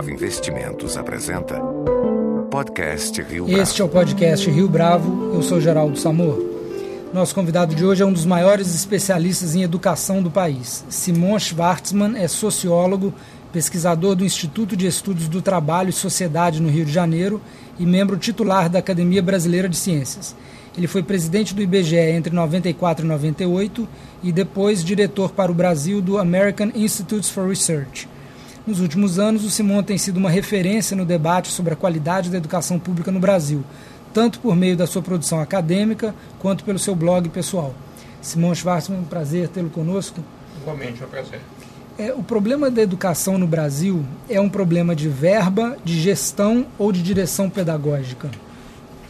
Bravo 0.00 0.14
Investimentos 0.14 0.96
apresenta 0.96 1.60
Podcast 2.50 3.20
Rio 3.20 3.44
Bravo. 3.44 3.60
Este 3.60 3.82
é 3.82 3.84
o 3.84 3.88
podcast 3.88 4.50
Rio 4.50 4.66
Bravo, 4.66 5.34
eu 5.34 5.42
sou 5.42 5.60
Geraldo 5.60 5.98
Samor. 5.98 6.42
Nosso 7.12 7.34
convidado 7.34 7.74
de 7.74 7.84
hoje 7.84 8.02
é 8.02 8.06
um 8.06 8.12
dos 8.12 8.24
maiores 8.24 8.74
especialistas 8.74 9.54
em 9.54 9.62
educação 9.62 10.22
do 10.22 10.30
país. 10.30 10.86
Simon 10.88 11.38
Schwartzman 11.38 12.16
é 12.16 12.26
sociólogo, 12.28 13.12
pesquisador 13.52 14.14
do 14.14 14.24
Instituto 14.24 14.74
de 14.74 14.86
Estudos 14.86 15.28
do 15.28 15.42
Trabalho 15.42 15.90
e 15.90 15.92
Sociedade 15.92 16.62
no 16.62 16.70
Rio 16.70 16.86
de 16.86 16.92
Janeiro 16.92 17.38
e 17.78 17.84
membro 17.84 18.16
titular 18.16 18.70
da 18.70 18.78
Academia 18.78 19.22
Brasileira 19.22 19.68
de 19.68 19.76
Ciências. 19.76 20.34
Ele 20.78 20.86
foi 20.86 21.02
presidente 21.02 21.54
do 21.54 21.60
IBGE 21.60 21.96
entre 21.96 22.34
94 22.34 23.04
e 23.04 23.08
98 23.08 23.86
e 24.22 24.32
depois 24.32 24.82
diretor 24.82 25.32
para 25.32 25.52
o 25.52 25.54
Brasil 25.54 26.00
do 26.00 26.16
American 26.16 26.70
Institutes 26.74 27.28
for 27.28 27.46
Research. 27.46 28.08
Nos 28.66 28.80
últimos 28.80 29.18
anos, 29.18 29.42
o 29.44 29.50
Simon 29.50 29.82
tem 29.82 29.96
sido 29.96 30.18
uma 30.18 30.28
referência 30.28 30.94
no 30.96 31.06
debate 31.06 31.48
sobre 31.48 31.72
a 31.72 31.76
qualidade 31.76 32.30
da 32.30 32.36
educação 32.36 32.78
pública 32.78 33.10
no 33.10 33.18
Brasil, 33.18 33.64
tanto 34.12 34.38
por 34.38 34.54
meio 34.54 34.76
da 34.76 34.86
sua 34.86 35.00
produção 35.00 35.40
acadêmica 35.40 36.14
quanto 36.38 36.62
pelo 36.62 36.78
seu 36.78 36.94
blog 36.94 37.28
pessoal. 37.30 37.74
Simon 38.20 38.54
Schwarzman, 38.54 39.00
um 39.00 39.04
prazer 39.04 39.48
tê-lo 39.48 39.70
conosco. 39.70 40.22
Igualmente, 40.60 41.02
é 41.02 41.06
um 41.06 41.08
prazer. 41.08 41.40
É, 41.98 42.12
o 42.12 42.22
problema 42.22 42.70
da 42.70 42.82
educação 42.82 43.38
no 43.38 43.46
Brasil 43.46 44.04
é 44.28 44.38
um 44.40 44.48
problema 44.48 44.94
de 44.94 45.08
verba, 45.08 45.76
de 45.82 45.98
gestão 45.98 46.66
ou 46.78 46.92
de 46.92 47.02
direção 47.02 47.48
pedagógica? 47.48 48.30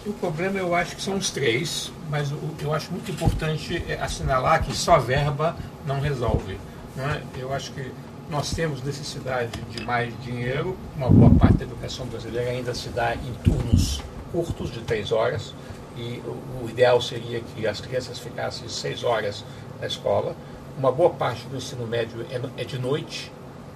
O 0.06 0.12
problema 0.12 0.58
eu 0.58 0.74
acho 0.74 0.96
que 0.96 1.02
são 1.02 1.16
os 1.16 1.30
três, 1.30 1.92
mas 2.08 2.32
eu 2.62 2.72
acho 2.72 2.90
muito 2.90 3.10
importante 3.10 3.82
é, 3.88 4.00
assinalar 4.00 4.64
que 4.64 4.74
só 4.76 4.98
verba 4.98 5.56
não 5.86 6.00
resolve. 6.00 6.56
É? 6.96 7.20
Eu 7.38 7.52
acho 7.52 7.72
que 7.72 7.92
nós 8.30 8.52
temos 8.52 8.80
necessidade 8.82 9.50
de 9.70 9.84
mais 9.84 10.14
dinheiro, 10.22 10.76
uma 10.96 11.10
boa 11.10 11.30
parte 11.30 11.58
da 11.58 11.64
educação 11.64 12.06
brasileira 12.06 12.50
ainda 12.50 12.72
se 12.72 12.88
dá 12.90 13.14
em 13.14 13.34
turnos 13.42 14.00
curtos, 14.30 14.70
de 14.70 14.80
três 14.80 15.10
horas, 15.10 15.52
e 15.96 16.22
o, 16.62 16.70
ideal 16.70 17.02
seria 17.02 17.40
que 17.40 17.66
as 17.66 17.80
crianças 17.80 18.20
ficassem 18.20 18.68
seis 18.68 19.02
horas 19.02 19.44
na 19.80 19.88
escola. 19.88 20.36
Uma 20.78 20.92
boa 20.92 21.10
parte 21.10 21.44
do 21.48 21.56
ensino 21.56 21.84
médio 21.88 22.24
é, 22.30 22.62
é 22.62 22.64
de 22.64 22.78
noite, 22.78 23.32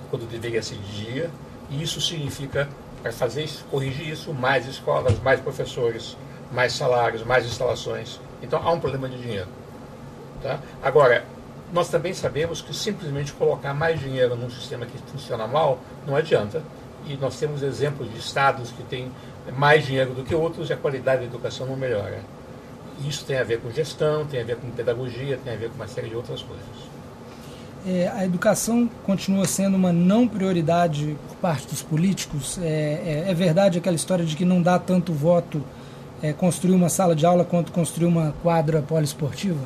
quando 0.09 0.25
deveria 0.31 0.63
ser 0.63 0.77
de 0.77 1.05
dia, 1.05 1.31
e 1.69 1.83
isso 1.83 2.01
significa 2.01 2.69
para 3.03 3.11
fazer 3.11 3.51
corrigir 3.69 4.11
isso, 4.11 4.33
mais 4.33 4.67
escolas, 4.69 5.19
mais 5.19 5.41
professores, 5.41 6.17
mais 6.53 6.73
salários, 6.73 7.25
mais 7.25 7.45
instalações. 7.45 8.21
Então 8.41 8.61
há 8.63 8.71
um 8.71 8.79
problema 8.79 9.09
de 9.09 9.21
dinheiro. 9.21 9.49
Tá? 10.41 10.61
Agora, 10.81 11.25
nós 11.75 11.89
também 11.89 12.15
sabemos 12.15 12.63
que 12.63 12.73
simplesmente 12.75 13.33
colocar 13.33 13.75
mais 13.75 13.99
dinheiro 13.99 14.37
num 14.37 14.49
sistema 14.49 14.87
que 14.87 14.97
funciona 15.11 15.45
mal 15.47 15.81
não 16.07 16.15
adianta. 16.15 16.63
E 17.05 17.17
nós 17.17 17.37
temos 17.37 17.63
exemplos 17.63 18.11
de 18.11 18.19
estados 18.19 18.71
que 18.71 18.85
têm 18.85 19.11
mais 19.59 19.85
dinheiro 19.85 20.15
do 20.15 20.23
que 20.23 20.35
outros 20.35 20.71
e 20.71 20.73
a 20.73 20.77
qualidade 20.77 21.23
da 21.23 21.27
educação 21.27 21.67
não 21.67 21.77
melhora. 21.77 22.21
Isso 23.07 23.25
tem 23.25 23.39
a 23.39 23.43
ver 23.43 23.61
com 23.61 23.71
gestão, 23.73 24.25
tem 24.25 24.41
a 24.41 24.45
ver 24.45 24.57
com 24.57 24.71
pedagogia, 24.71 25.37
tem 25.43 25.53
a 25.53 25.57
ver 25.57 25.69
com 25.69 25.75
uma 25.75 25.89
série 25.89 26.09
de 26.09 26.15
outras 26.15 26.43
coisas. 26.43 26.65
É, 27.85 28.09
a 28.09 28.25
educação 28.25 28.89
continua 29.05 29.45
sendo 29.45 29.77
uma 29.77 29.93
não 29.93 30.29
prioridade 30.29 31.19
por 31.29 31.37
parte 31.39 31.67
dos 31.67 31.83
políticos. 31.83 32.57
É, 32.63 33.25
é, 33.27 33.31
é 33.31 33.35
verdade 33.35 33.79
aquela 33.79 33.97
história 33.97 34.25
de 34.25 34.37
que 34.37 34.45
não 34.45 34.63
dá 34.63 34.79
tanto 34.79 35.13
voto 35.13 35.61
é, 36.23 36.33
construir 36.33 36.75
uma 36.75 36.89
sala 36.89 37.17
de 37.17 37.27
aula 37.27 37.45
quanto 37.45 37.73
construir 37.73 38.07
uma 38.07 38.33
quadra 38.43 38.81
poliesportiva? 38.81 39.61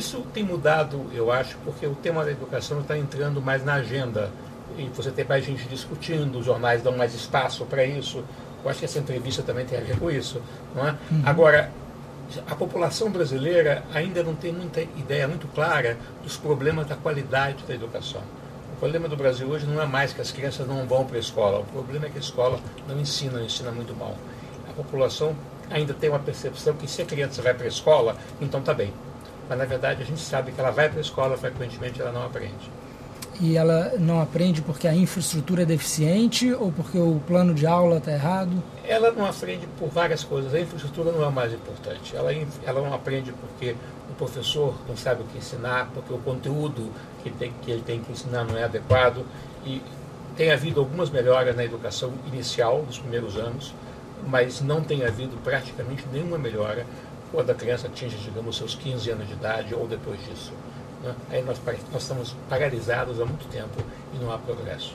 Isso 0.00 0.22
tem 0.32 0.42
mudado, 0.42 1.10
eu 1.12 1.30
acho, 1.30 1.58
porque 1.62 1.86
o 1.86 1.94
tema 1.94 2.24
da 2.24 2.30
educação 2.30 2.80
está 2.80 2.96
entrando 2.96 3.42
mais 3.42 3.62
na 3.62 3.74
agenda. 3.74 4.30
E 4.78 4.84
você 4.84 5.10
tem 5.10 5.26
mais 5.26 5.44
gente 5.44 5.68
discutindo, 5.68 6.38
os 6.38 6.46
jornais 6.46 6.82
dão 6.82 6.96
mais 6.96 7.14
espaço 7.14 7.66
para 7.66 7.84
isso. 7.84 8.24
Eu 8.64 8.70
acho 8.70 8.78
que 8.78 8.86
essa 8.86 8.98
entrevista 8.98 9.42
também 9.42 9.66
tem 9.66 9.78
a 9.78 9.82
ver 9.82 9.98
com 9.98 10.10
isso. 10.10 10.40
Não 10.74 10.88
é? 10.88 10.92
Uhum. 11.10 11.22
Agora, 11.26 11.70
a 12.48 12.54
população 12.54 13.10
brasileira 13.10 13.84
ainda 13.92 14.22
não 14.22 14.34
tem 14.34 14.54
muita 14.54 14.80
ideia 14.80 15.28
muito 15.28 15.46
clara 15.48 15.98
dos 16.22 16.38
problemas 16.38 16.86
da 16.86 16.96
qualidade 16.96 17.62
da 17.68 17.74
educação. 17.74 18.22
O 18.72 18.76
problema 18.80 19.06
do 19.06 19.18
Brasil 19.18 19.50
hoje 19.50 19.66
não 19.66 19.82
é 19.82 19.84
mais 19.84 20.14
que 20.14 20.22
as 20.22 20.32
crianças 20.32 20.66
não 20.66 20.86
vão 20.86 21.04
para 21.04 21.18
a 21.18 21.20
escola, 21.20 21.58
o 21.58 21.64
problema 21.64 22.06
é 22.06 22.08
que 22.08 22.16
a 22.16 22.20
escola 22.22 22.58
não 22.88 22.98
ensina, 22.98 23.42
ensina 23.42 23.70
muito 23.70 23.94
mal. 23.94 24.16
A 24.66 24.72
população 24.72 25.36
ainda 25.68 25.92
tem 25.92 26.08
uma 26.08 26.18
percepção 26.18 26.72
que 26.72 26.88
se 26.88 27.02
a 27.02 27.04
criança 27.04 27.42
vai 27.42 27.52
para 27.52 27.66
a 27.66 27.68
escola, 27.68 28.16
então 28.40 28.60
está 28.60 28.72
bem. 28.72 28.94
Mas 29.50 29.58
na 29.58 29.64
verdade 29.64 30.00
a 30.00 30.06
gente 30.06 30.20
sabe 30.20 30.52
que 30.52 30.60
ela 30.60 30.70
vai 30.70 30.88
para 30.88 30.98
a 30.98 31.00
escola, 31.00 31.36
frequentemente 31.36 32.00
ela 32.00 32.12
não 32.12 32.24
aprende. 32.24 32.70
E 33.40 33.56
ela 33.56 33.94
não 33.98 34.20
aprende 34.22 34.62
porque 34.62 34.86
a 34.86 34.94
infraestrutura 34.94 35.62
é 35.62 35.64
deficiente 35.64 36.52
ou 36.52 36.70
porque 36.70 36.96
o 36.96 37.20
plano 37.26 37.52
de 37.52 37.66
aula 37.66 37.96
está 37.96 38.12
errado? 38.12 38.62
Ela 38.86 39.10
não 39.10 39.26
aprende 39.26 39.66
por 39.76 39.88
várias 39.88 40.22
coisas. 40.22 40.54
A 40.54 40.60
infraestrutura 40.60 41.10
não 41.10 41.24
é 41.24 41.26
o 41.26 41.32
mais 41.32 41.52
importante. 41.52 42.14
Ela, 42.14 42.32
ela 42.64 42.80
não 42.80 42.94
aprende 42.94 43.32
porque 43.32 43.74
o 44.08 44.14
professor 44.14 44.74
não 44.86 44.96
sabe 44.96 45.22
o 45.22 45.24
que 45.24 45.38
ensinar, 45.38 45.90
porque 45.92 46.12
o 46.14 46.18
conteúdo 46.18 46.92
que, 47.24 47.30
tem, 47.30 47.52
que 47.62 47.72
ele 47.72 47.82
tem 47.82 48.00
que 48.00 48.12
ensinar 48.12 48.44
não 48.44 48.56
é 48.56 48.62
adequado. 48.62 49.24
E 49.66 49.82
tem 50.36 50.52
havido 50.52 50.78
algumas 50.78 51.10
melhoras 51.10 51.56
na 51.56 51.64
educação 51.64 52.12
inicial, 52.32 52.82
dos 52.82 53.00
primeiros 53.00 53.36
anos, 53.36 53.74
mas 54.28 54.60
não 54.60 54.80
tem 54.80 55.04
havido 55.04 55.36
praticamente 55.42 56.04
nenhuma 56.12 56.38
melhora 56.38 56.86
quando 57.32 57.50
a 57.50 57.54
criança 57.54 57.86
atinge, 57.86 58.16
digamos, 58.18 58.56
seus 58.56 58.74
15 58.74 59.10
anos 59.10 59.26
de 59.26 59.34
idade 59.34 59.74
ou 59.74 59.86
depois 59.86 60.18
disso. 60.24 60.52
Né? 61.02 61.14
Aí 61.30 61.42
nós, 61.42 61.60
nós 61.92 62.02
estamos 62.02 62.34
paralisados 62.48 63.20
há 63.20 63.24
muito 63.24 63.46
tempo 63.48 63.82
e 64.14 64.18
não 64.18 64.32
há 64.32 64.38
progresso. 64.38 64.94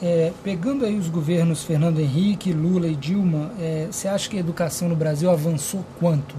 É, 0.00 0.32
pegando 0.44 0.84
aí 0.84 0.96
os 0.96 1.08
governos 1.08 1.64
Fernando 1.64 1.98
Henrique, 1.98 2.52
Lula 2.52 2.86
e 2.86 2.94
Dilma, 2.94 3.50
é, 3.58 3.88
você 3.90 4.06
acha 4.06 4.28
que 4.30 4.36
a 4.36 4.40
educação 4.40 4.88
no 4.88 4.94
Brasil 4.94 5.28
avançou 5.28 5.84
quanto? 5.98 6.36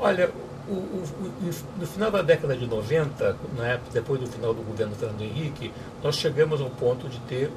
Olha, 0.00 0.30
o, 0.68 0.72
o, 0.72 1.04
o, 1.42 1.50
no 1.78 1.86
final 1.86 2.10
da 2.10 2.22
década 2.22 2.56
de 2.56 2.66
90, 2.66 3.36
né, 3.56 3.80
depois 3.92 4.20
do 4.20 4.26
final 4.26 4.52
do 4.52 4.62
governo 4.62 4.94
Fernando 4.96 5.20
Henrique, 5.22 5.72
nós 6.02 6.16
chegamos 6.16 6.60
ao 6.60 6.70
ponto 6.70 7.08
de 7.08 7.20
ter 7.20 7.52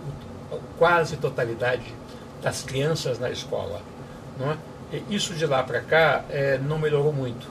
quase 0.78 1.18
totalidade 1.18 1.94
das 2.42 2.62
crianças 2.62 3.18
na 3.18 3.32
escola. 3.32 3.82
Não 4.40 4.52
é? 4.52 4.58
Isso 5.10 5.34
de 5.34 5.46
lá 5.46 5.64
para 5.64 5.82
cá 5.82 6.24
é, 6.30 6.58
não 6.58 6.78
melhorou 6.78 7.12
muito. 7.12 7.48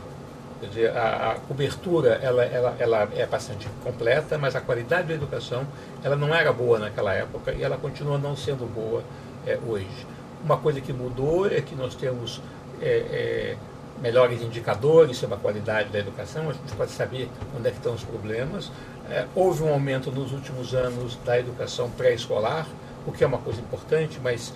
Dizer, 0.62 0.96
a, 0.96 1.32
a, 1.32 1.34
cobertura 1.34 2.20
ela, 2.22 2.44
ela, 2.44 2.76
ela 2.78 3.08
é 3.14 3.26
bastante 3.26 3.68
completa, 3.82 4.38
mas 4.38 4.56
a 4.56 4.60
qualidade 4.60 5.08
da 5.08 5.14
educação 5.14 5.66
ela 6.02 6.16
não 6.16 6.34
era 6.34 6.52
boa 6.52 6.78
naquela 6.78 7.12
época 7.12 7.52
e 7.52 7.62
ela 7.62 7.76
continua 7.76 8.16
não 8.16 8.34
sendo 8.34 8.66
boa 8.72 9.02
é, 9.46 9.58
hoje. 9.66 10.06
Uma 10.42 10.56
coisa 10.56 10.80
que 10.80 10.92
mudou 10.92 11.46
é 11.46 11.60
que 11.60 11.74
nós 11.74 11.94
temos 11.94 12.40
é, 12.80 12.86
é, 12.86 13.56
melhores 14.00 14.42
indicadores 14.42 15.16
sobre 15.16 15.36
a 15.36 15.38
qualidade 15.38 15.90
da 15.90 15.98
educação, 15.98 16.50
a 16.50 16.52
gente 16.52 16.72
pode 16.76 16.90
saber 16.90 17.28
onde 17.56 17.68
é 17.68 17.70
que 17.70 17.76
estão 17.78 17.94
os 17.94 18.02
problemas. 18.02 18.70
É, 19.10 19.26
houve 19.34 19.62
um 19.62 19.72
aumento 19.72 20.10
nos 20.10 20.32
últimos 20.32 20.74
anos 20.74 21.16
da 21.24 21.38
educação 21.38 21.90
pré-escolar, 21.90 22.66
o 23.06 23.12
que 23.12 23.22
é 23.22 23.26
uma 23.26 23.38
coisa 23.38 23.60
importante, 23.60 24.18
mas 24.22 24.52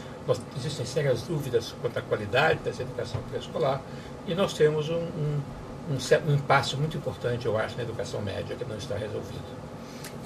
existem 0.57 0.85
sérias 0.85 1.23
dúvidas 1.23 1.75
quanto 1.81 1.99
à 1.99 2.03
qualidade 2.03 2.61
dessa 2.61 2.83
educação 2.83 3.21
pré-escolar 3.31 3.81
e 4.27 4.35
nós 4.35 4.53
temos 4.53 4.89
um, 4.91 4.95
um, 4.95 5.41
um, 5.91 6.31
um 6.31 6.35
impasse 6.35 6.77
muito 6.77 6.97
importante, 6.97 7.47
eu 7.47 7.57
acho, 7.57 7.77
na 7.77 7.83
educação 7.83 8.21
média 8.21 8.55
que 8.55 8.65
não 8.65 8.77
está 8.77 8.95
resolvido. 8.95 9.45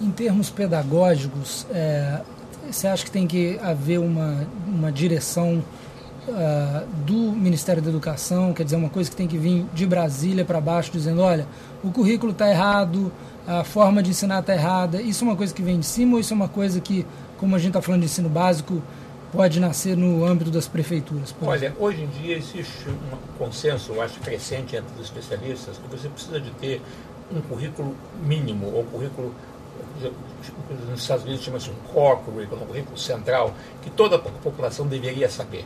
Em 0.00 0.10
termos 0.10 0.50
pedagógicos, 0.50 1.66
é, 1.70 2.20
você 2.70 2.88
acha 2.88 3.04
que 3.04 3.10
tem 3.10 3.26
que 3.26 3.58
haver 3.62 3.98
uma, 3.98 4.46
uma 4.66 4.90
direção 4.90 5.62
uh, 6.28 6.86
do 7.04 7.32
Ministério 7.32 7.82
da 7.82 7.90
Educação, 7.90 8.52
quer 8.52 8.64
dizer, 8.64 8.76
uma 8.76 8.88
coisa 8.88 9.10
que 9.10 9.16
tem 9.16 9.28
que 9.28 9.38
vir 9.38 9.64
de 9.72 9.86
Brasília 9.86 10.44
para 10.44 10.60
baixo, 10.60 10.90
dizendo, 10.90 11.22
olha, 11.22 11.46
o 11.82 11.90
currículo 11.90 12.32
está 12.32 12.48
errado, 12.50 13.12
a 13.46 13.64
forma 13.64 14.02
de 14.02 14.10
ensinar 14.10 14.40
está 14.40 14.54
errada. 14.54 15.00
Isso 15.00 15.24
é 15.24 15.28
uma 15.28 15.36
coisa 15.36 15.52
que 15.52 15.62
vem 15.62 15.78
de 15.80 15.86
cima 15.86 16.14
ou 16.14 16.20
isso 16.20 16.32
é 16.32 16.36
uma 16.36 16.48
coisa 16.48 16.80
que, 16.80 17.06
como 17.38 17.54
a 17.54 17.58
gente 17.58 17.68
está 17.68 17.82
falando 17.82 18.00
de 18.00 18.06
ensino 18.06 18.28
básico, 18.28 18.82
pode 19.32 19.58
nascer 19.58 19.96
no 19.96 20.24
âmbito 20.24 20.50
das 20.50 20.68
prefeituras? 20.68 21.34
Olha, 21.40 21.74
hoje 21.78 22.02
em 22.02 22.06
dia 22.08 22.36
existe 22.36 22.88
um 22.88 23.38
consenso, 23.38 23.92
eu 23.92 24.02
acho, 24.02 24.20
crescente 24.20 24.76
entre 24.76 24.92
os 24.94 25.06
especialistas, 25.06 25.78
que 25.78 25.96
você 25.96 26.08
precisa 26.08 26.38
de 26.38 26.50
ter 26.52 26.82
um 27.34 27.40
currículo 27.40 27.96
mínimo, 28.22 28.66
ou 28.66 28.82
um 28.82 28.86
currículo, 28.86 29.34
nos 30.90 31.00
Estados 31.00 31.24
Unidos 31.24 31.42
chama-se 31.42 31.70
um 31.70 31.92
core 31.92 32.20
curriculum, 32.20 32.62
um 32.62 32.66
currículo 32.66 32.98
central, 32.98 33.54
que 33.82 33.90
toda 33.90 34.16
a 34.16 34.18
população 34.18 34.86
deveria 34.86 35.30
saber. 35.30 35.64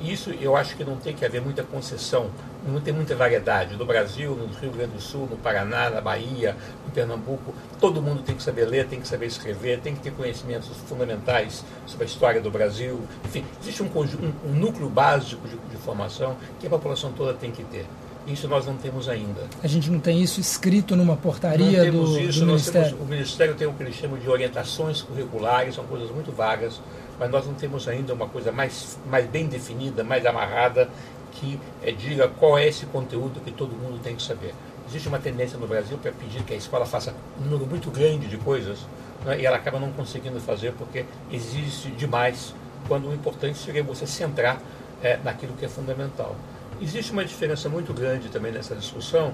Isso 0.00 0.30
eu 0.30 0.54
acho 0.54 0.76
que 0.76 0.84
não 0.84 0.96
tem 0.96 1.14
que 1.14 1.24
haver 1.24 1.40
muita 1.40 1.62
concessão, 1.62 2.30
não 2.66 2.80
tem 2.80 2.92
muita 2.92 3.16
variedade. 3.16 3.76
No 3.76 3.86
Brasil, 3.86 4.34
no 4.34 4.46
Rio 4.46 4.70
Grande 4.70 4.92
do 4.92 5.00
Sul, 5.00 5.26
no 5.30 5.36
Paraná, 5.36 5.88
na 5.88 6.00
Bahia, 6.00 6.54
em 6.86 6.90
Pernambuco, 6.90 7.54
todo 7.80 8.02
mundo 8.02 8.22
tem 8.22 8.34
que 8.34 8.42
saber 8.42 8.66
ler, 8.66 8.86
tem 8.86 9.00
que 9.00 9.08
saber 9.08 9.26
escrever, 9.26 9.80
tem 9.80 9.94
que 9.94 10.02
ter 10.02 10.12
conhecimentos 10.12 10.68
fundamentais 10.86 11.64
sobre 11.86 12.04
a 12.04 12.06
história 12.06 12.40
do 12.40 12.50
Brasil. 12.50 13.00
Enfim, 13.24 13.44
existe 13.60 13.82
um, 13.82 13.86
um, 13.86 14.50
um 14.50 14.52
núcleo 14.52 14.88
básico 14.88 15.48
de, 15.48 15.56
de, 15.56 15.76
formação 15.78 16.36
que 16.60 16.66
a 16.66 16.70
população 16.70 17.12
toda 17.12 17.32
tem 17.32 17.50
que 17.50 17.64
ter. 17.64 17.86
Isso 18.26 18.48
nós 18.48 18.66
não 18.66 18.76
temos 18.76 19.08
ainda. 19.08 19.42
A 19.62 19.68
gente 19.68 19.88
não 19.88 20.00
tem 20.00 20.20
isso 20.20 20.40
escrito 20.40 20.96
numa 20.96 21.16
portaria 21.16 21.78
não 21.78 21.84
temos 21.84 22.10
do, 22.10 22.20
isso, 22.20 22.40
do 22.40 22.46
Ministério? 22.46 22.90
Temos, 22.90 23.06
o 23.06 23.08
Ministério 23.08 23.54
tem 23.54 23.66
o 23.68 23.72
que 23.72 23.82
eles 23.84 23.94
chamam 23.94 24.18
de 24.18 24.28
orientações 24.28 25.00
curriculares, 25.00 25.76
são 25.76 25.84
coisas 25.84 26.10
muito 26.10 26.32
vagas, 26.32 26.80
mas 27.20 27.30
nós 27.30 27.46
não 27.46 27.54
temos 27.54 27.86
ainda 27.86 28.14
uma 28.14 28.28
coisa 28.28 28.50
mais, 28.50 28.98
mais 29.08 29.26
bem 29.26 29.46
definida, 29.46 30.02
mais 30.02 30.26
amarrada, 30.26 30.88
que 31.32 31.60
é, 31.82 31.92
diga 31.92 32.28
qual 32.28 32.58
é 32.58 32.66
esse 32.66 32.86
conteúdo 32.86 33.40
que 33.40 33.52
todo 33.52 33.70
mundo 33.76 34.00
tem 34.02 34.16
que 34.16 34.22
saber. 34.22 34.52
Existe 34.88 35.08
uma 35.08 35.18
tendência 35.18 35.58
no 35.58 35.66
Brasil 35.66 35.96
para 35.98 36.10
pedir 36.12 36.42
que 36.42 36.52
a 36.52 36.56
escola 36.56 36.84
faça 36.84 37.14
um 37.40 37.44
número 37.44 37.66
muito 37.66 37.90
grande 37.90 38.26
de 38.26 38.36
coisas, 38.36 38.78
né, 39.24 39.40
e 39.40 39.46
ela 39.46 39.56
acaba 39.56 39.78
não 39.78 39.92
conseguindo 39.92 40.40
fazer 40.40 40.72
porque 40.72 41.04
existe 41.30 41.90
demais, 41.90 42.54
quando 42.88 43.08
o 43.08 43.14
importante 43.14 43.58
seria 43.58 43.82
você 43.82 44.06
centrar 44.06 44.60
é, 45.02 45.18
naquilo 45.22 45.54
que 45.54 45.64
é 45.64 45.68
fundamental. 45.68 46.34
Existe 46.80 47.12
uma 47.12 47.24
diferença 47.24 47.68
muito 47.68 47.92
grande 47.94 48.28
também 48.28 48.52
nessa 48.52 48.74
discussão 48.74 49.32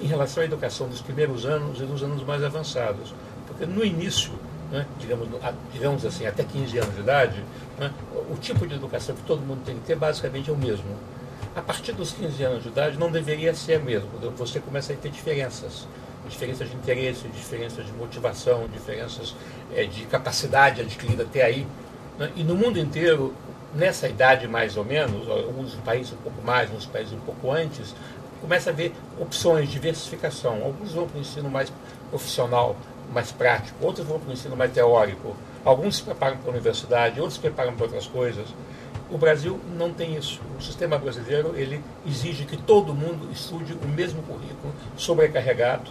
em 0.00 0.06
relação 0.06 0.42
à 0.42 0.46
educação 0.46 0.88
dos 0.88 1.00
primeiros 1.00 1.44
anos 1.44 1.80
e 1.80 1.84
dos 1.84 2.02
anos 2.02 2.24
mais 2.24 2.42
avançados. 2.42 3.14
Porque 3.46 3.66
no 3.66 3.84
início, 3.84 4.32
né, 4.72 4.86
digamos, 4.98 5.28
digamos 5.72 6.06
assim, 6.06 6.26
até 6.26 6.42
15 6.42 6.78
anos 6.78 6.94
de 6.94 7.00
idade, 7.00 7.44
né, 7.78 7.92
o 8.30 8.36
tipo 8.36 8.66
de 8.66 8.74
educação 8.74 9.14
que 9.14 9.22
todo 9.22 9.40
mundo 9.40 9.62
tem 9.64 9.76
que 9.76 9.82
ter 9.82 9.96
basicamente 9.96 10.50
é 10.50 10.52
o 10.52 10.56
mesmo. 10.56 10.96
A 11.54 11.60
partir 11.60 11.92
dos 11.92 12.12
15 12.12 12.42
anos 12.42 12.62
de 12.62 12.68
idade 12.68 12.98
não 12.98 13.10
deveria 13.10 13.54
ser 13.54 13.80
mesmo. 13.80 14.08
Você 14.36 14.60
começa 14.60 14.92
a 14.92 14.96
ter 14.96 15.10
diferenças. 15.10 15.86
Diferenças 16.28 16.70
de 16.70 16.76
interesse, 16.76 17.26
diferenças 17.28 17.84
de 17.84 17.92
motivação, 17.92 18.68
diferenças 18.68 19.34
é, 19.74 19.84
de 19.84 20.04
capacidade 20.06 20.80
adquirida 20.80 21.24
até 21.24 21.42
aí. 21.42 21.66
Né? 22.18 22.30
E 22.36 22.44
no 22.44 22.54
mundo 22.54 22.78
inteiro, 22.78 23.34
nessa 23.74 24.08
idade 24.08 24.48
mais 24.48 24.76
ou 24.76 24.84
menos, 24.84 25.28
alguns 25.28 25.74
países 25.76 26.12
um 26.12 26.16
pouco 26.16 26.42
mais, 26.42 26.68
alguns 26.68 26.86
países 26.86 27.12
um 27.12 27.20
pouco 27.20 27.50
antes, 27.50 27.94
começa 28.40 28.70
a 28.70 28.72
haver 28.72 28.92
opções, 29.18 29.70
diversificação. 29.70 30.62
Alguns 30.64 30.92
vão 30.92 31.06
para 31.06 31.18
o 31.18 31.20
ensino 31.20 31.50
mais 31.50 31.72
profissional, 32.08 32.76
mais 33.12 33.32
prático, 33.32 33.84
outros 33.84 34.06
vão 34.06 34.18
para 34.18 34.30
o 34.30 34.32
ensino 34.32 34.56
mais 34.56 34.72
teórico, 34.72 35.36
alguns 35.64 35.96
se 35.96 36.02
preparam 36.02 36.36
para 36.38 36.48
a 36.48 36.52
universidade, 36.52 37.20
outros 37.20 37.34
se 37.34 37.40
preparam 37.40 37.74
para 37.74 37.84
outras 37.84 38.06
coisas. 38.06 38.48
O 39.10 39.18
Brasil 39.18 39.58
não 39.76 39.92
tem 39.92 40.16
isso. 40.16 40.40
O 40.56 40.62
sistema 40.62 40.96
brasileiro 40.96 41.54
ele 41.56 41.82
exige 42.06 42.44
que 42.44 42.56
todo 42.56 42.94
mundo 42.94 43.28
estude 43.32 43.72
o 43.72 43.88
mesmo 43.88 44.22
currículo, 44.22 44.72
sobrecarregado, 44.96 45.90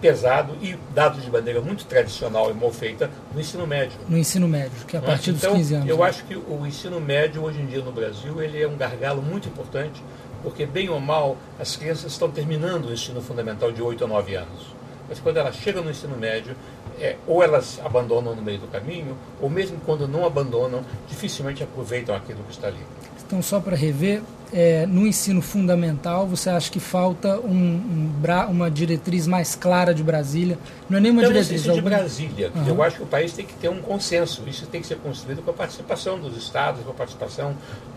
pesado 0.00 0.56
e 0.62 0.76
dado 0.94 1.20
de 1.20 1.30
maneira 1.30 1.60
muito 1.60 1.84
tradicional 1.84 2.50
e 2.50 2.54
mal 2.54 2.72
feita 2.72 3.10
no 3.34 3.40
ensino 3.40 3.66
médio. 3.66 3.98
No 4.08 4.16
ensino 4.16 4.46
médio, 4.46 4.86
que 4.86 4.96
é 4.96 5.00
a 5.00 5.02
partir 5.02 5.30
então, 5.30 5.50
dos 5.50 5.58
15 5.58 5.74
anos. 5.74 5.88
Eu 5.88 5.98
né? 5.98 6.04
acho 6.04 6.24
que 6.24 6.36
o 6.36 6.66
ensino 6.66 7.00
médio 7.00 7.42
hoje 7.42 7.60
em 7.60 7.66
dia 7.66 7.82
no 7.82 7.92
Brasil 7.92 8.40
ele 8.42 8.62
é 8.62 8.68
um 8.68 8.76
gargalo 8.76 9.20
muito 9.20 9.48
importante, 9.48 10.02
porque 10.42 10.64
bem 10.64 10.88
ou 10.88 11.00
mal 11.00 11.36
as 11.58 11.76
crianças 11.76 12.12
estão 12.12 12.30
terminando 12.30 12.86
o 12.86 12.92
ensino 12.92 13.20
fundamental 13.20 13.72
de 13.72 13.82
8 13.82 14.04
a 14.04 14.08
9 14.08 14.34
anos. 14.36 14.78
Mas 15.08 15.18
quando 15.18 15.38
elas 15.38 15.56
chegam 15.56 15.82
no 15.82 15.90
ensino 15.90 16.16
médio, 16.16 16.54
é, 17.00 17.16
ou 17.26 17.42
elas 17.42 17.80
abandonam 17.84 18.34
no 18.34 18.42
meio 18.42 18.58
do 18.58 18.66
caminho, 18.66 19.16
ou 19.40 19.48
mesmo 19.48 19.78
quando 19.86 20.06
não 20.06 20.26
abandonam, 20.26 20.84
dificilmente 21.08 21.62
aproveitam 21.62 22.14
aquilo 22.14 22.42
que 22.44 22.52
está 22.52 22.68
ali. 22.68 22.84
Então, 23.26 23.42
só 23.42 23.60
para 23.60 23.76
rever, 23.76 24.22
é, 24.52 24.86
no 24.86 25.06
ensino 25.06 25.42
fundamental, 25.42 26.26
você 26.26 26.50
acha 26.50 26.70
que 26.70 26.80
falta 26.80 27.38
um, 27.40 27.50
um, 27.50 28.12
uma 28.50 28.70
diretriz 28.70 29.26
mais 29.26 29.54
clara 29.54 29.94
de 29.94 30.02
Brasília? 30.02 30.58
Não 30.88 30.98
é 30.98 31.00
nenhuma 31.00 31.22
não, 31.22 31.28
diretriz. 31.28 31.64
Não, 31.66 31.74
algum... 31.74 31.88
de 31.88 31.94
Brasília. 31.94 32.52
Uhum. 32.54 32.68
Eu 32.68 32.82
acho 32.82 32.96
que 32.96 33.02
o 33.02 33.06
país 33.06 33.32
tem 33.32 33.44
que 33.44 33.54
ter 33.54 33.68
um 33.68 33.80
consenso. 33.80 34.42
Isso 34.46 34.66
tem 34.66 34.80
que 34.80 34.86
ser 34.86 34.96
construído 34.96 35.42
com 35.42 35.50
a 35.50 35.54
participação 35.54 36.18
dos 36.18 36.36
estados, 36.36 36.82
com 36.82 36.90
a 36.90 36.94
participação 36.94 37.54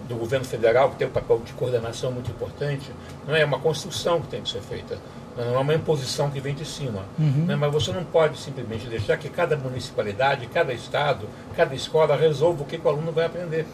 do 0.08 0.16
governo 0.16 0.46
federal, 0.46 0.90
que 0.92 0.98
tem 0.98 1.08
um 1.08 1.12
papel 1.12 1.42
de 1.46 1.54
coordenação 1.54 2.12
muito 2.12 2.30
importante. 2.30 2.92
Não 3.28 3.36
é 3.36 3.46
uma 3.46 3.60
construção 3.60 4.22
que 4.22 4.28
tem 4.28 4.42
que 4.42 4.50
ser 4.50 4.62
feita. 4.62 4.98
Não 5.38 5.56
é 5.56 5.60
uma 5.60 5.74
imposição 5.74 6.30
que 6.30 6.42
vem 6.42 6.54
de 6.54 6.66
cima. 6.66 7.06
Uhum. 7.18 7.46
Né? 7.46 7.56
Mas 7.56 7.72
você 7.72 7.92
não 7.94 8.04
pode 8.04 8.38
simplesmente 8.38 8.88
deixar 8.88 9.18
que 9.18 9.30
cada 9.30 9.56
municipalidade, 9.56 10.46
cada 10.48 10.74
estado, 10.74 11.28
cada 11.56 11.74
escola 11.74 12.18
resolva 12.18 12.64
o 12.64 12.66
que 12.66 12.80
o 12.84 12.90
aluno 12.90 13.14
vai 13.14 13.26
aprender 13.26 13.66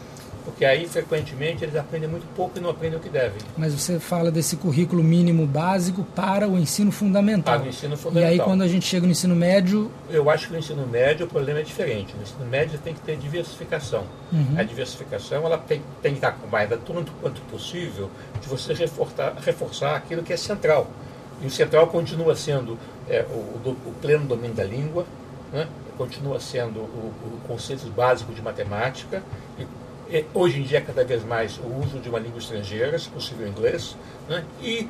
porque 0.48 0.64
aí 0.64 0.88
frequentemente 0.88 1.62
eles 1.62 1.76
aprendem 1.76 2.08
muito 2.08 2.26
pouco 2.34 2.56
e 2.56 2.60
não 2.60 2.70
aprendem 2.70 2.98
o 2.98 3.02
que 3.02 3.10
devem. 3.10 3.38
Mas 3.54 3.74
você 3.74 4.00
fala 4.00 4.30
desse 4.30 4.56
currículo 4.56 5.04
mínimo 5.04 5.46
básico 5.46 6.02
para 6.02 6.48
o 6.48 6.58
ensino 6.58 6.90
fundamental. 6.90 7.58
Para 7.58 7.66
o 7.66 7.68
ensino 7.68 7.98
fundamental. 7.98 8.30
E 8.30 8.40
aí 8.40 8.42
quando 8.42 8.62
a 8.62 8.66
gente 8.66 8.86
chega 8.86 9.04
no 9.04 9.12
ensino 9.12 9.36
médio... 9.36 9.90
Eu 10.08 10.30
acho 10.30 10.46
que 10.46 10.54
no 10.54 10.58
ensino 10.58 10.86
médio 10.86 11.26
o 11.26 11.28
problema 11.28 11.60
é 11.60 11.62
diferente. 11.62 12.16
No 12.16 12.22
ensino 12.22 12.46
médio 12.46 12.78
tem 12.78 12.94
que 12.94 13.00
ter 13.00 13.18
diversificação. 13.18 14.04
Uhum. 14.32 14.54
A 14.56 14.62
diversificação 14.62 15.44
ela 15.44 15.58
tem, 15.58 15.82
tem 16.00 16.12
que 16.12 16.18
estar 16.18 16.34
mais 16.50 16.70
tanto 16.70 17.12
quanto 17.20 17.42
possível 17.42 18.10
de 18.40 18.48
você 18.48 18.72
reforçar, 18.72 19.34
reforçar 19.44 19.96
aquilo 19.96 20.22
que 20.22 20.32
é 20.32 20.36
central. 20.38 20.90
E 21.42 21.46
o 21.46 21.50
central 21.50 21.88
continua 21.88 22.34
sendo 22.34 22.78
é, 23.06 23.22
o, 23.30 23.68
o, 23.68 23.94
pleno 24.00 24.24
domínio 24.24 24.56
da 24.56 24.64
língua, 24.64 25.04
né? 25.52 25.68
continua 25.98 26.40
sendo 26.40 26.80
o, 26.80 27.12
o 27.22 27.40
conceito 27.46 27.86
básico 27.90 28.32
de 28.32 28.40
matemática 28.40 29.22
e 29.58 29.66
hoje 30.32 30.60
em 30.60 30.62
dia 30.62 30.80
cada 30.80 31.04
vez 31.04 31.24
mais 31.24 31.58
o 31.58 31.66
uso 31.80 31.98
de 31.98 32.08
uma 32.08 32.18
língua 32.18 32.38
estrangeira, 32.38 32.98
se 32.98 33.08
possível 33.08 33.46
inglês, 33.46 33.96
né? 34.28 34.44
e 34.62 34.88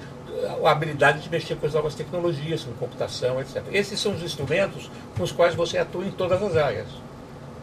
a 0.65 0.71
habilidade 0.71 1.21
de 1.21 1.29
mexer 1.29 1.57
com 1.57 1.67
as 1.67 1.75
novas 1.75 1.95
tecnologias, 1.95 2.65
com 2.65 2.73
computação, 2.73 3.41
etc. 3.41 3.63
Esses 3.73 3.99
são 3.99 4.13
os 4.15 4.23
instrumentos 4.23 4.91
com 5.17 5.23
os 5.23 5.33
quais 5.33 5.55
você 5.55 5.79
atua 5.79 6.05
em 6.05 6.11
todas 6.11 6.41
as 6.43 6.57
áreas. 6.57 6.89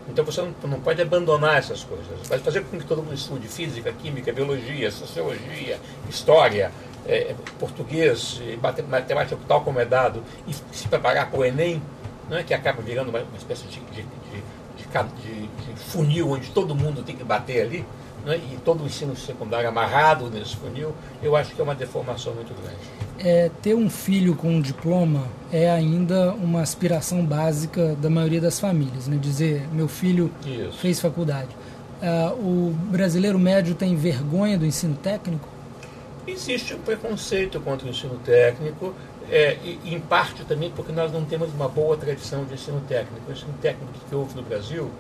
Então 0.07 0.23
você 0.23 0.41
não, 0.41 0.53
não 0.69 0.79
pode 0.79 1.01
abandonar 1.01 1.57
essas 1.57 1.83
coisas. 1.83 2.05
Vai 2.27 2.39
fazer 2.39 2.63
com 2.63 2.77
que 2.77 2.85
todo 2.85 3.01
mundo 3.01 3.15
estude 3.15 3.47
física, 3.47 3.91
química, 3.91 4.31
biologia, 4.31 4.91
sociologia, 4.91 5.79
história, 6.09 6.71
é, 7.07 7.35
português, 7.59 8.41
matemática 8.61 9.37
tal 9.47 9.61
como 9.61 9.79
é 9.79 9.85
dado, 9.85 10.23
e 10.47 10.53
se 10.75 10.87
preparar 10.87 11.29
para 11.29 11.39
o 11.39 11.45
Enem, 11.45 11.81
né, 12.29 12.43
que 12.43 12.53
acaba 12.53 12.81
virando 12.81 13.09
uma, 13.09 13.19
uma 13.19 13.37
espécie 13.37 13.65
de, 13.67 13.79
de, 13.79 14.01
de 14.01 14.43
de, 15.03 15.47
de 15.47 15.79
funil 15.79 16.31
onde 16.31 16.49
todo 16.51 16.75
mundo 16.75 17.03
tem 17.03 17.15
que 17.15 17.23
bater 17.23 17.61
ali, 17.61 17.85
né, 18.25 18.37
e 18.51 18.57
todo 18.57 18.83
o 18.83 18.87
ensino 18.87 19.15
secundário 19.15 19.69
amarrado 19.69 20.29
nesse 20.29 20.55
funil, 20.55 20.93
eu 21.21 21.35
acho 21.35 21.53
que 21.53 21.61
é 21.61 21.63
uma 21.63 21.75
deformação 21.75 22.33
muito 22.33 22.53
grande. 22.59 22.77
É, 23.19 23.49
ter 23.61 23.75
um 23.75 23.89
filho 23.89 24.35
com 24.35 24.49
um 24.49 24.61
diploma 24.61 25.27
é 25.51 25.69
ainda 25.69 26.33
uma 26.33 26.61
aspiração 26.61 27.23
básica 27.23 27.95
da 27.95 28.09
maioria 28.09 28.41
das 28.41 28.59
famílias, 28.59 29.07
né? 29.07 29.17
dizer 29.17 29.67
meu 29.71 29.87
filho 29.87 30.31
Isso. 30.45 30.77
fez 30.79 30.99
faculdade. 30.99 31.49
Uh, 32.01 32.33
o 32.33 32.75
brasileiro 32.91 33.39
médio 33.39 33.73
tem 33.73 33.95
vergonha 33.95 34.57
do 34.57 34.65
ensino 34.65 34.95
técnico? 34.95 35.47
Existe 36.27 36.73
um 36.73 36.79
preconceito 36.79 37.59
contra 37.61 37.87
o 37.87 37.89
ensino 37.89 38.19
técnico, 38.25 38.93
é, 39.31 39.57
em 39.83 39.99
parte 39.99 40.43
também 40.45 40.71
porque 40.71 40.91
nós 40.91 41.11
não 41.11 41.25
temos 41.25 41.53
uma 41.53 41.67
boa 41.67 41.97
tradição 41.97 42.43
de 42.45 42.53
ensino 42.53 42.81
técnico. 42.81 43.29
O 43.29 43.31
ensino 43.31 43.53
técnico 43.61 43.93
que 44.07 44.15
houve 44.15 44.35
no 44.35 44.41
Brasil 44.41 44.91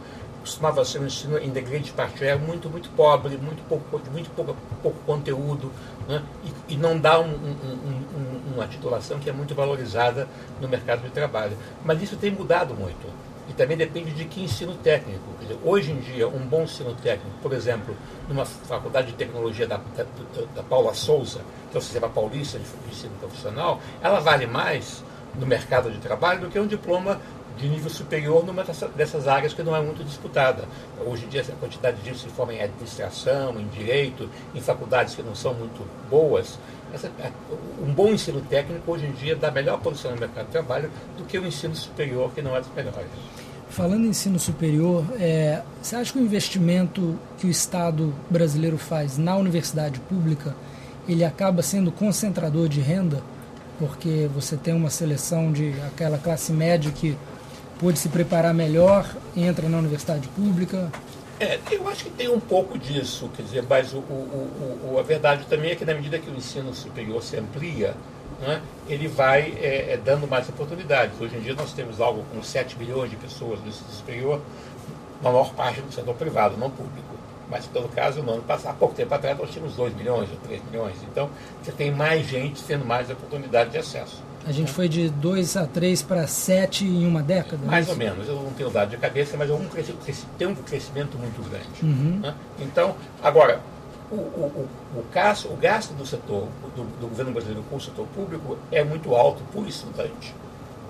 costumava 0.45 0.85
ser 0.85 0.99
um 0.99 1.07
ensino, 1.07 1.39
em 1.39 1.51
grande 1.51 1.91
parte, 1.91 2.23
era 2.23 2.37
muito, 2.37 2.69
muito 2.69 2.87
pobre, 2.89 3.35
muito 3.35 3.67
pouco, 3.67 3.99
muito 4.11 4.29
pouco, 4.29 4.55
pouco 4.81 4.99
conteúdo, 5.03 5.71
né? 6.07 6.21
e, 6.69 6.75
e, 6.75 6.77
não 6.77 6.99
dá 6.99 7.19
um, 7.19 7.25
um, 7.25 8.03
um, 8.15 8.53
uma 8.53 8.67
titulação 8.67 9.19
que 9.19 9.27
é 9.27 9.33
muito 9.33 9.55
valorizada 9.55 10.27
no 10.61 10.67
mercado 10.67 11.01
de 11.01 11.09
trabalho. 11.09 11.57
Mas 11.83 11.99
isso 11.99 12.15
tem 12.15 12.29
mudado 12.29 12.75
muito. 12.75 13.07
E 13.47 13.53
também 13.53 13.77
depende 13.77 14.11
de 14.11 14.25
que 14.25 14.43
ensino 14.43 14.73
técnico. 14.75 15.23
Dizer, 15.39 15.57
hoje 15.63 15.91
em 15.91 15.99
dia, 15.99 16.27
um 16.27 16.39
bom 16.39 16.63
ensino 16.63 16.95
técnico, 16.95 17.37
por 17.41 17.53
exemplo, 17.53 17.95
numa 18.27 18.45
faculdade 18.45 19.07
de 19.07 19.13
tecnologia 19.13 19.67
da, 19.67 19.77
da, 19.77 20.05
da 20.55 20.63
Paula 20.63 20.93
Souza, 20.93 21.41
que 21.69 21.77
é 21.77 21.79
o 21.79 21.81
sistema 21.81 22.09
paulista 22.09 22.57
de 22.57 22.65
ensino 22.89 23.13
profissional, 23.19 23.79
ela 24.01 24.19
vale 24.19 24.47
mais 24.47 25.03
no 25.35 25.45
mercado 25.45 25.91
de 25.91 25.99
trabalho 25.99 26.41
do 26.41 26.49
que 26.49 26.59
um 26.59 26.67
diploma 26.67 27.19
de 27.57 27.67
nível 27.67 27.89
superior 27.89 28.45
numa 28.45 28.63
dessas 28.95 29.27
áreas 29.27 29.53
que 29.53 29.63
não 29.63 29.75
é 29.75 29.81
muito 29.81 30.03
disputada. 30.03 30.65
Hoje 31.05 31.25
em 31.25 31.29
dia, 31.29 31.41
a 31.41 31.55
quantidade 31.59 31.97
de 31.97 32.05
gente 32.05 32.19
se 32.19 32.27
forma 32.27 32.53
em 32.53 32.61
administração, 32.61 33.59
em 33.59 33.67
direito, 33.67 34.29
em 34.53 34.61
faculdades 34.61 35.15
que 35.15 35.23
não 35.23 35.35
são 35.35 35.53
muito 35.53 35.85
boas. 36.09 36.59
Essa, 36.93 37.07
é, 37.19 37.31
um 37.81 37.93
bom 37.93 38.09
ensino 38.09 38.41
técnico, 38.41 38.91
hoje 38.91 39.05
em 39.05 39.11
dia, 39.11 39.35
dá 39.35 39.51
melhor 39.51 39.79
posição 39.79 40.11
no 40.11 40.17
mercado 40.17 40.45
de 40.45 40.51
trabalho 40.51 40.91
do 41.17 41.23
que 41.25 41.37
o 41.37 41.45
ensino 41.45 41.75
superior, 41.75 42.31
que 42.33 42.41
não 42.41 42.55
é 42.55 42.59
dos 42.59 42.69
melhores. 42.75 43.07
Falando 43.69 44.05
em 44.05 44.09
ensino 44.09 44.39
superior, 44.39 45.05
é, 45.19 45.61
você 45.81 45.95
acha 45.95 46.13
que 46.13 46.19
o 46.19 46.21
investimento 46.21 47.19
que 47.37 47.47
o 47.47 47.49
Estado 47.49 48.13
brasileiro 48.29 48.77
faz 48.77 49.17
na 49.17 49.35
universidade 49.35 49.99
pública 50.01 50.55
ele 51.07 51.23
acaba 51.23 51.61
sendo 51.61 51.91
concentrador 51.91 52.67
de 52.67 52.79
renda? 52.79 53.21
Porque 53.77 54.29
você 54.33 54.55
tem 54.55 54.73
uma 54.73 54.89
seleção 54.89 55.51
de 55.51 55.73
aquela 55.87 56.17
classe 56.17 56.51
média 56.51 56.91
que 56.91 57.17
pôde 57.79 57.99
se 57.99 58.09
preparar 58.09 58.53
melhor, 58.53 59.05
entra 59.35 59.67
na 59.67 59.77
universidade 59.77 60.27
pública? 60.29 60.91
É, 61.39 61.59
eu 61.69 61.87
acho 61.89 62.05
que 62.05 62.09
tem 62.11 62.29
um 62.29 62.39
pouco 62.39 62.77
disso, 62.77 63.29
quer 63.35 63.43
dizer, 63.43 63.65
mas 63.69 63.93
o, 63.93 63.97
o, 63.97 64.93
o, 64.93 64.99
a 64.99 65.03
verdade 65.03 65.45
também 65.47 65.71
é 65.71 65.75
que 65.75 65.83
na 65.83 65.93
medida 65.93 66.17
que 66.17 66.29
o 66.29 66.35
ensino 66.35 66.73
superior 66.73 67.21
se 67.21 67.35
amplia, 67.35 67.93
né, 68.39 68.61
ele 68.87 69.07
vai 69.07 69.53
é, 69.61 69.93
é, 69.93 69.97
dando 69.97 70.27
mais 70.27 70.47
oportunidades. 70.47 71.19
Hoje 71.19 71.35
em 71.35 71.41
dia 71.41 71.53
nós 71.53 71.73
temos 71.73 71.99
algo 71.99 72.23
com 72.33 72.41
7 72.41 72.77
milhões 72.77 73.09
de 73.09 73.17
pessoas 73.17 73.59
no 73.59 73.67
ensino 73.67 73.89
superior, 73.89 74.41
na 75.21 75.29
maior 75.29 75.53
parte 75.53 75.81
do 75.81 75.91
setor 75.93 76.15
privado, 76.15 76.55
não 76.57 76.69
público. 76.69 77.15
Mas, 77.49 77.67
pelo 77.67 77.87
caso, 77.89 78.23
no 78.23 78.33
ano 78.33 78.41
passado, 78.41 78.71
há 78.71 78.77
pouco 78.77 78.95
tempo 78.95 79.13
atrás, 79.13 79.37
nós 79.37 79.51
tínhamos 79.51 79.75
2 79.75 79.93
milhões 79.95 80.29
ou 80.31 80.37
3 80.37 80.63
milhões. 80.65 80.95
Então, 81.03 81.29
você 81.61 81.71
tem 81.71 81.91
mais 81.91 82.25
gente 82.27 82.63
tendo 82.63 82.85
mais 82.85 83.09
oportunidade 83.09 83.69
de 83.69 83.77
acesso. 83.77 84.23
A 84.45 84.51
gente 84.51 84.71
foi 84.71 84.87
de 84.87 85.09
2 85.09 85.57
a 85.57 85.65
3 85.65 86.03
para 86.03 86.27
7 86.27 86.85
em 86.85 87.07
uma 87.07 87.23
década? 87.23 87.65
É 87.65 87.67
mais 87.67 87.89
ou 87.89 87.95
menos. 87.95 88.27
Eu 88.27 88.35
não 88.35 88.51
tenho 88.51 88.69
dado 88.69 88.91
de 88.91 88.97
cabeça, 88.97 89.35
mas 89.35 89.49
tem 90.37 90.47
um 90.47 90.55
crescimento 90.55 91.17
muito 91.17 91.49
grande. 91.49 91.65
Uhum. 91.81 92.19
Né? 92.21 92.35
Então, 92.59 92.95
agora, 93.23 93.59
o, 94.11 94.15
o, 94.15 94.69
o, 94.95 95.05
gasto, 95.11 95.51
o 95.51 95.55
gasto 95.55 95.93
do 95.93 96.05
setor, 96.05 96.47
do, 96.75 96.83
do, 96.99 97.07
governo 97.07 97.31
brasileiro 97.31 97.63
com 97.69 97.75
o 97.77 97.81
setor 97.81 98.05
público 98.13 98.57
é 98.71 98.83
muito 98.83 99.15
alto 99.15 99.41
por 99.51 99.67
estudante. 99.67 100.35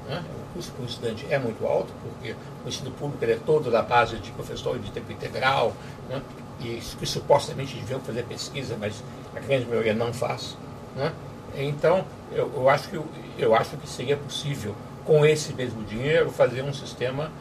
Né? 0.08 0.22
O 0.38 0.54
custo 0.54 0.74
por 0.74 0.86
estudante 0.86 1.26
é 1.30 1.40
muito 1.40 1.66
alto, 1.66 1.94
porque 2.04 2.36
o 2.66 2.68
ensino 2.68 2.92
público 2.92 3.24
é 3.24 3.40
todo 3.46 3.72
da 3.72 3.82
base 3.82 4.18
de 4.18 4.32
professores 4.32 4.84
de 4.84 4.92
tempo 4.92 5.12
integral, 5.14 5.74
né? 6.10 6.22
e 6.60 6.82
que 7.00 7.06
supostamente 7.06 7.76
deviam 7.76 8.02
fazer 8.02 8.24
pesquisa, 8.24 8.76
mas 8.80 9.02
a 9.34 9.40
grande 9.40 9.66
maioria 9.66 9.94
não 9.94 10.12
faz. 10.12 10.58
Né? 10.96 11.12
Então, 11.56 12.06
eu, 12.32 12.52
eu, 12.56 12.70
acho 12.70 12.90
que, 12.90 13.02
eu 13.38 13.56
acho 13.56 13.78
que 13.78 13.88
seria 13.88 14.18
possível, 14.18 14.76
com 15.06 15.26
esse 15.26 15.54
mesmo 15.54 15.84
dinheiro, 15.84 16.30
fazer 16.32 16.62
um 16.64 16.74
sistema 16.74 17.32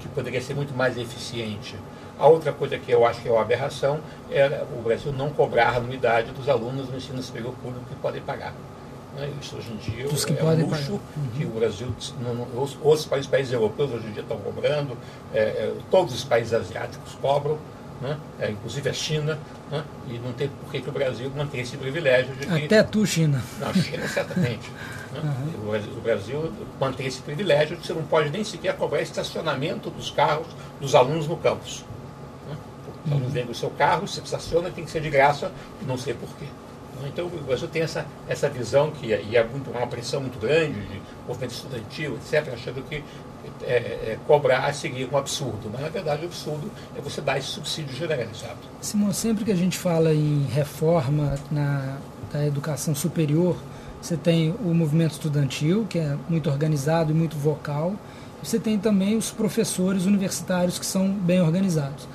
que 0.00 0.08
poderia 0.08 0.40
ser 0.40 0.54
muito 0.54 0.74
mais 0.76 0.98
eficiente. 0.98 1.76
A 2.18 2.26
outra 2.26 2.52
coisa 2.52 2.78
que 2.78 2.92
eu 2.92 3.04
acho 3.04 3.20
que 3.22 3.28
é 3.28 3.32
uma 3.32 3.40
aberração 3.40 4.00
é 4.30 4.64
o 4.76 4.82
Brasil 4.82 5.12
não 5.12 5.30
cobrar 5.30 5.70
a 5.70 5.76
anuidade 5.76 6.30
dos 6.30 6.48
alunos 6.48 6.88
no 6.88 6.96
ensino 6.96 7.20
superior 7.22 7.54
público 7.62 7.84
que 7.88 7.94
podem 7.96 8.22
pagar. 8.22 8.54
Né? 9.16 9.30
Isso 9.40 9.56
hoje 9.56 9.72
em 9.72 9.76
dia 9.76 10.08
Dos 10.08 10.26
é 10.26 10.44
um 10.44 10.66
luxo 10.66 10.92
uhum. 10.92 11.28
que 11.36 11.44
o 11.44 11.50
Brasil, 11.50 11.88
os, 12.56 12.76
os 12.82 13.06
países, 13.06 13.28
países 13.28 13.52
europeus 13.52 13.92
hoje 13.92 14.06
em 14.08 14.12
dia 14.12 14.22
estão 14.22 14.36
cobrando, 14.38 14.96
é, 15.32 15.40
é, 15.40 15.74
todos 15.90 16.14
os 16.14 16.24
países 16.24 16.52
asiáticos 16.52 17.14
cobram, 17.20 17.58
né? 18.00 18.18
é, 18.40 18.50
inclusive 18.50 18.88
a 18.88 18.92
China, 18.92 19.38
né? 19.70 19.84
e 20.08 20.18
não 20.18 20.32
tem 20.32 20.48
por 20.48 20.70
que, 20.70 20.80
que 20.80 20.88
o 20.88 20.92
Brasil 20.92 21.30
mantenha 21.34 21.62
esse 21.62 21.76
privilégio 21.76 22.34
de 22.34 22.46
que... 22.46 22.64
Até 22.64 22.82
tu, 22.82 23.06
China. 23.06 23.42
Não, 23.58 23.72
China 23.74 24.06
certamente. 24.08 24.70
né? 25.12 25.20
uhum. 25.22 25.98
o, 25.98 26.00
Brasil 26.00 26.52
mantém 26.80 27.06
esse 27.06 27.22
privilégio 27.22 27.76
de 27.76 27.82
que 27.82 27.86
você 27.86 27.94
não 27.94 28.04
pode 28.04 28.30
nem 28.30 28.44
sequer 28.44 28.76
cobrar 28.76 29.00
estacionamento 29.00 29.90
dos 29.90 30.10
carros 30.10 30.46
dos 30.80 30.94
alunos 30.94 31.28
no 31.28 31.36
campus. 31.36 31.84
Né? 32.48 32.56
Os 33.06 33.12
alunos 33.12 33.32
vêm 33.32 33.44
o 33.44 33.54
seu 33.54 33.70
carro, 33.70 34.06
se 34.06 34.20
estaciona, 34.20 34.70
tem 34.70 34.84
que 34.84 34.90
ser 34.90 35.00
de 35.00 35.10
graça, 35.10 35.52
não 35.86 35.96
sei 35.96 36.14
porquê. 36.14 36.46
Então 37.06 37.26
o 37.26 37.44
Brasil 37.44 37.68
tem 37.68 37.82
essa, 37.82 38.06
essa 38.28 38.48
visão 38.48 38.90
que 38.90 39.06
e 39.06 39.36
é 39.36 39.44
muito, 39.44 39.70
uma 39.70 39.86
pressão 39.86 40.20
muito 40.20 40.38
grande 40.38 40.80
de 40.80 41.02
movimento 41.26 41.52
estudantil, 41.52 42.14
etc., 42.16 42.52
achando 42.52 42.82
que 42.82 43.02
é, 43.62 43.74
é, 43.74 44.18
cobrar 44.26 44.72
seria 44.72 45.08
um 45.10 45.16
absurdo. 45.16 45.70
Mas 45.72 45.82
na 45.82 45.88
verdade 45.88 46.22
o 46.22 46.26
absurdo 46.26 46.70
é 46.96 47.00
você 47.00 47.20
dar 47.20 47.38
esse 47.38 47.48
subsídio 47.48 47.94
generalizado. 47.94 48.58
Simão, 48.80 49.12
sempre 49.12 49.44
que 49.44 49.52
a 49.52 49.56
gente 49.56 49.78
fala 49.78 50.12
em 50.12 50.44
reforma 50.44 51.34
na, 51.50 51.98
da 52.32 52.46
educação 52.46 52.94
superior, 52.94 53.56
você 54.00 54.16
tem 54.16 54.54
o 54.62 54.74
movimento 54.74 55.12
estudantil, 55.12 55.86
que 55.88 55.98
é 55.98 56.16
muito 56.28 56.50
organizado 56.50 57.10
e 57.10 57.14
muito 57.14 57.36
vocal, 57.36 57.94
você 58.42 58.58
tem 58.58 58.78
também 58.78 59.16
os 59.16 59.30
professores 59.30 60.04
universitários 60.04 60.78
que 60.78 60.84
são 60.84 61.08
bem 61.08 61.40
organizados. 61.40 62.06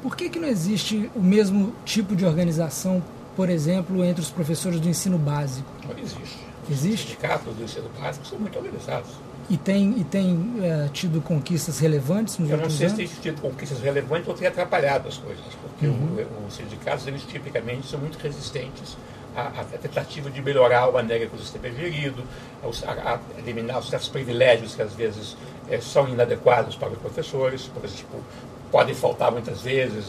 Por 0.00 0.16
que, 0.16 0.28
que 0.28 0.38
não 0.38 0.46
existe 0.46 1.10
o 1.16 1.20
mesmo 1.20 1.74
tipo 1.84 2.14
de 2.14 2.24
organização 2.24 3.02
por 3.36 3.50
exemplo, 3.50 4.04
entre 4.04 4.20
os 4.20 4.30
professores 4.30 4.80
do 4.80 4.88
ensino 4.88 5.18
básico? 5.18 5.70
Não 5.86 5.98
existe. 5.98 6.38
Existe? 6.70 6.94
Os 6.94 7.00
sindicatos 7.00 7.54
do 7.54 7.62
ensino 7.62 7.90
básico 8.00 8.26
são 8.26 8.38
muito 8.38 8.58
organizados. 8.58 9.10
E 9.50 9.58
tem, 9.58 9.98
e 9.98 10.04
tem 10.04 10.54
é, 10.62 10.88
tido 10.88 11.20
conquistas 11.20 11.78
relevantes 11.78 12.38
nos 12.38 12.48
Eu 12.48 12.56
não 12.56 12.70
sei 12.70 12.86
anos? 12.86 12.98
se 12.98 13.14
tem 13.14 13.22
tido 13.22 13.42
conquistas 13.42 13.80
relevantes 13.80 14.26
ou 14.26 14.34
tem 14.34 14.48
atrapalhado 14.48 15.06
as 15.06 15.18
coisas, 15.18 15.44
porque 15.60 15.86
uhum. 15.86 16.26
o, 16.42 16.46
os 16.46 16.54
sindicatos, 16.54 17.06
eles 17.06 17.22
tipicamente 17.24 17.86
são 17.86 18.00
muito 18.00 18.16
resistentes 18.16 18.96
à, 19.36 19.48
à, 19.60 19.64
tentativa 19.64 20.30
de 20.30 20.40
melhorar 20.40 20.84
a 20.84 20.90
maneira 20.90 21.26
que 21.26 21.36
o 21.36 21.38
sistema 21.38 21.66
é 21.66 21.72
gerido, 21.72 22.22
a, 22.62 23.12
a 23.12 23.20
eliminar 23.38 23.78
os 23.78 23.90
certos 23.90 24.08
privilégios 24.08 24.74
que 24.74 24.80
às 24.80 24.94
vezes 24.94 25.36
é, 25.68 25.78
são 25.78 26.08
inadequados 26.08 26.76
para 26.76 26.88
os 26.88 26.98
professores, 26.98 27.64
por 27.64 27.84
exemplo, 27.84 28.24
podem 28.70 28.94
faltar 28.94 29.30
muitas 29.30 29.60
vezes, 29.60 30.06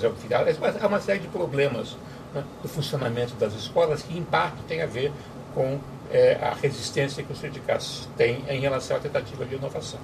mas 0.62 0.82
há 0.82 0.88
uma 0.88 1.02
série 1.02 1.20
de 1.20 1.28
problemas 1.28 1.98
né, 2.36 2.44
do 2.62 2.68
funcionamento 2.68 3.34
das 3.36 3.54
escolas, 3.54 4.04
que 4.04 4.18
em 4.18 4.24
parte 4.24 4.58
tem 4.68 4.82
a 4.82 4.86
ver 4.86 5.12
com 5.54 5.80
é, 6.12 6.38
a 6.42 6.54
resistência 6.54 7.24
que 7.24 7.32
os 7.32 7.40
sindicatos 7.40 8.08
têm 8.18 8.44
em 8.50 8.60
relação 8.60 8.98
à 8.98 9.00
tentativa 9.00 9.46
de 9.46 9.56
inovação. 9.56 10.00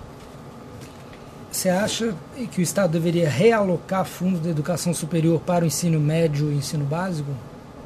Você 1.52 1.68
acha 1.68 2.16
que 2.50 2.60
o 2.60 2.64
Estado 2.64 2.92
deveria 2.92 3.30
realocar 3.30 4.06
fundos 4.06 4.40
da 4.40 4.50
educação 4.50 4.94
superior 4.94 5.42
para 5.42 5.66
o 5.66 5.68
ensino 5.68 6.00
médio 6.00 6.50
e 6.50 6.56
ensino 6.56 6.86
básico? 6.86 7.30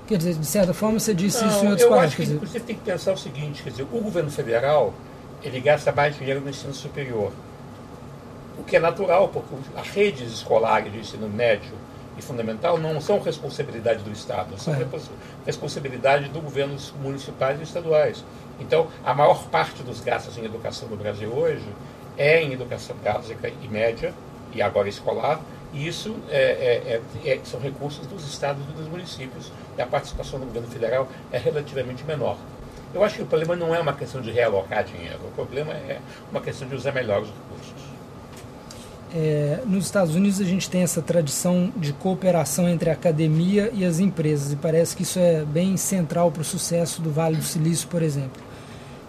Quer 0.07 0.19
dizer, 0.19 0.35
de 0.35 0.45
certa 0.45 0.71
forma 0.71 0.99
você 0.99 1.15
disse 1.15 1.43
Não, 1.43 1.49
isso 1.49 1.65
em 1.65 1.69
outros 1.69 1.89
países. 1.89 2.15
Dizer... 2.15 2.37
Você 2.37 2.59
tem 2.59 2.75
que 2.75 2.83
pensar 2.83 3.13
o 3.13 3.17
seguinte, 3.17 3.63
quer 3.63 3.71
dizer, 3.71 3.83
o 3.83 3.87
governo 3.87 4.29
federal 4.29 4.93
ele 5.43 5.59
gasta 5.59 5.91
mais 5.91 6.15
dinheiro 6.15 6.41
no 6.41 6.49
ensino 6.49 6.73
superior, 6.73 7.31
o 8.57 8.63
que 8.63 8.75
é 8.75 8.79
natural, 8.79 9.29
porque 9.29 9.55
as 9.75 9.87
redes 9.89 10.31
escolares 10.31 10.91
de 10.91 10.99
ensino 10.99 11.27
médio 11.27 11.73
e 12.17 12.21
fundamental 12.21 12.77
não 12.77 12.99
são 13.01 13.19
responsabilidade 13.19 14.03
do 14.03 14.11
Estado, 14.11 14.57
são 14.57 14.73
é. 14.73 14.85
responsabilidade 15.45 16.29
do 16.29 16.41
governos 16.41 16.93
municipais 17.01 17.59
e 17.59 17.63
estaduais. 17.63 18.23
Então, 18.59 18.87
a 19.03 19.13
maior 19.13 19.47
parte 19.49 19.83
dos 19.83 19.99
gastos 19.99 20.37
em 20.37 20.45
educação 20.45 20.87
no 20.87 20.95
Brasil 20.95 21.29
hoje 21.29 21.67
é 22.17 22.41
em 22.41 22.53
educação 22.53 22.95
básica 23.03 23.51
e 23.61 23.67
média, 23.67 24.13
e 24.53 24.61
agora 24.61 24.87
escolar, 24.87 25.41
e 25.73 25.85
isso 25.85 26.15
é, 26.29 27.01
é, 27.23 27.29
é, 27.29 27.33
é 27.33 27.39
são 27.43 27.59
recursos 27.59 28.07
dos 28.07 28.25
estados 28.25 28.63
e 28.69 28.71
dos 28.71 28.87
municípios, 28.87 29.51
e 29.77 29.81
a 29.81 29.85
participação 29.85 30.39
do 30.39 30.45
governo 30.45 30.69
federal 30.69 31.09
é 31.31 31.37
relativamente 31.37 32.03
menor. 32.05 32.37
Eu 32.93 33.03
acho 33.03 33.15
que 33.15 33.23
o 33.23 33.25
problema 33.25 33.57
não 33.57 33.75
é 33.75 33.79
uma 33.79 33.93
questão 33.93 34.21
de 34.21 34.31
realocar 34.31 34.85
dinheiro, 34.85 35.19
o 35.27 35.31
problema 35.31 35.73
é 35.73 35.99
uma 36.31 36.39
questão 36.39 36.65
de 36.65 36.75
usar 36.75 36.93
melhor 36.93 37.23
os 37.23 37.27
recursos. 37.27 37.84
É, 39.13 39.59
nos 39.65 39.85
Estados 39.85 40.15
Unidos 40.15 40.41
a 40.41 40.43
gente 40.43 40.69
tem 40.69 40.81
essa 40.81 41.01
tradição 41.01 41.71
de 41.77 41.93
cooperação 41.93 42.67
entre 42.67 42.89
a 42.89 42.93
academia 42.93 43.71
e 43.73 43.85
as 43.85 43.99
empresas 43.99 44.51
e 44.51 44.55
parece 44.55 44.95
que 44.95 45.03
isso 45.03 45.19
é 45.19 45.43
bem 45.45 45.77
central 45.77 46.31
para 46.31 46.41
o 46.41 46.45
sucesso 46.45 47.01
do 47.01 47.11
Vale 47.11 47.37
do 47.37 47.43
Silício, 47.43 47.87
por 47.87 48.01
exemplo. 48.01 48.43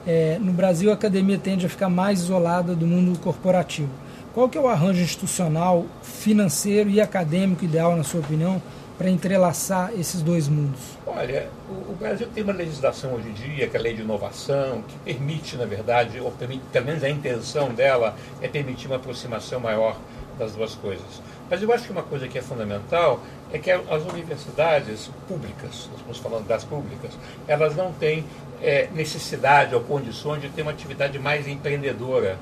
É, 0.07 0.39
no 0.41 0.53
Brasil 0.53 0.91
a 0.91 0.95
academia 0.95 1.39
tende 1.39 1.67
a 1.67 1.69
ficar 1.69 1.89
mais 1.89 2.21
isolada 2.21 2.75
do 2.75 2.87
mundo 2.87 3.19
corporativo. 3.19 3.91
Qual 4.33 4.49
que 4.49 4.59
é 4.59 4.61
o 4.61 4.69
arranjo 4.69 5.01
institucional, 5.01 5.87
financeiro 6.03 6.91
e 6.91 7.01
acadêmico 7.01 7.65
ideal, 7.65 7.97
na 7.97 8.05
sua 8.05 8.21
opinião, 8.21 8.61
para 8.97 9.11
entrelaçar 9.11 9.93
esses 9.99 10.23
dois 10.23 10.49
mundos? 10.49 10.81
Olha, 11.07 11.49
o, 11.69 11.95
Brasil 11.95 12.29
tem 12.35 12.43
uma 12.43 12.53
legislação 12.53 13.15
hoje 13.15 13.29
em 13.29 13.33
dia, 13.33 13.69
que 13.69 13.77
é 13.77 13.81
a 13.81 13.83
lei 13.83 13.95
de 13.95 14.03
inovação, 14.03 14.83
que 14.83 14.99
permite, 14.99 15.57
na 15.57 15.67
verdade, 15.67 16.19
ou 16.21 16.31
permite, 16.31 16.63
pelo 16.73 16.87
menos 16.87 17.05
a 17.05 17.09
intenção 17.09 17.75
dela 17.75 18.17
é 18.41 18.49
permitir 18.49 18.87
uma 18.87 18.97
aproximação 18.97 19.61
maior 19.61 19.97
das 20.39 20.53
duas 20.53 20.75
coisas. 20.75 21.23
Mas 21.49 21.63
eu 21.63 21.73
acho 21.73 21.85
que 21.85 21.93
uma 21.93 22.03
coisa 22.03 22.27
que 22.27 22.39
é 22.39 22.43
fundamental 22.43 23.21
é 23.53 23.59
que 23.59 23.71
as 23.71 24.03
universidades 24.05 25.11
públicas, 25.29 25.89
nós 25.91 25.99
estamos 25.99 26.19
falando 26.19 26.47
das 26.47 26.65
públicas, 26.65 27.13
elas 27.47 27.77
não 27.77 27.93
têm 27.93 28.25
é, 28.63 28.89
necessidade 28.93 29.75
ou 29.75 29.81
condições 29.83 30.41
de 30.41 30.49
ter 30.49 30.63
uma 30.63 30.73
atividade 30.73 31.19
mais 31.19 31.47
empreendedora, 31.47 32.39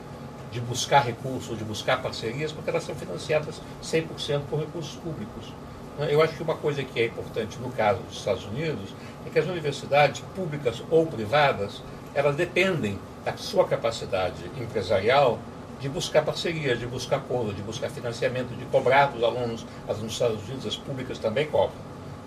de 0.50 0.60
buscar 0.60 1.00
recursos, 1.00 1.58
de 1.58 1.64
buscar 1.64 2.00
parcerias, 2.00 2.52
porque 2.52 2.70
elas 2.70 2.84
são 2.84 2.94
financiadas 2.94 3.60
100% 3.82 4.42
por 4.48 4.60
recursos 4.60 4.94
públicos. 4.96 5.52
Né? 5.98 6.08
Eu 6.10 6.22
acho 6.22 6.34
que 6.34 6.42
uma 6.42 6.56
coisa 6.56 6.82
que 6.82 7.00
é 7.00 7.06
importante 7.06 7.58
no 7.58 7.70
caso 7.70 8.00
dos 8.02 8.18
Estados 8.18 8.44
Unidos 8.46 8.94
é 9.26 9.30
que 9.30 9.38
as 9.38 9.46
universidades 9.46 10.22
públicas 10.34 10.82
ou 10.90 11.06
privadas, 11.06 11.82
elas 12.14 12.36
dependem 12.36 12.98
da 13.24 13.36
sua 13.36 13.66
capacidade 13.66 14.44
empresarial 14.60 15.38
de 15.80 15.88
buscar 15.88 16.22
parcerias, 16.24 16.78
de 16.78 16.86
buscar 16.86 17.16
acordo, 17.16 17.52
de 17.52 17.62
buscar 17.62 17.90
financiamento, 17.90 18.56
de 18.56 18.64
cobrar 18.66 19.06
dos 19.06 19.22
alunos. 19.22 19.66
As 19.88 19.98
nos 19.98 20.12
Estados 20.12 20.42
Unidos, 20.44 20.66
as 20.66 20.76
públicas 20.76 21.18
também 21.18 21.46
cobram, 21.46 21.76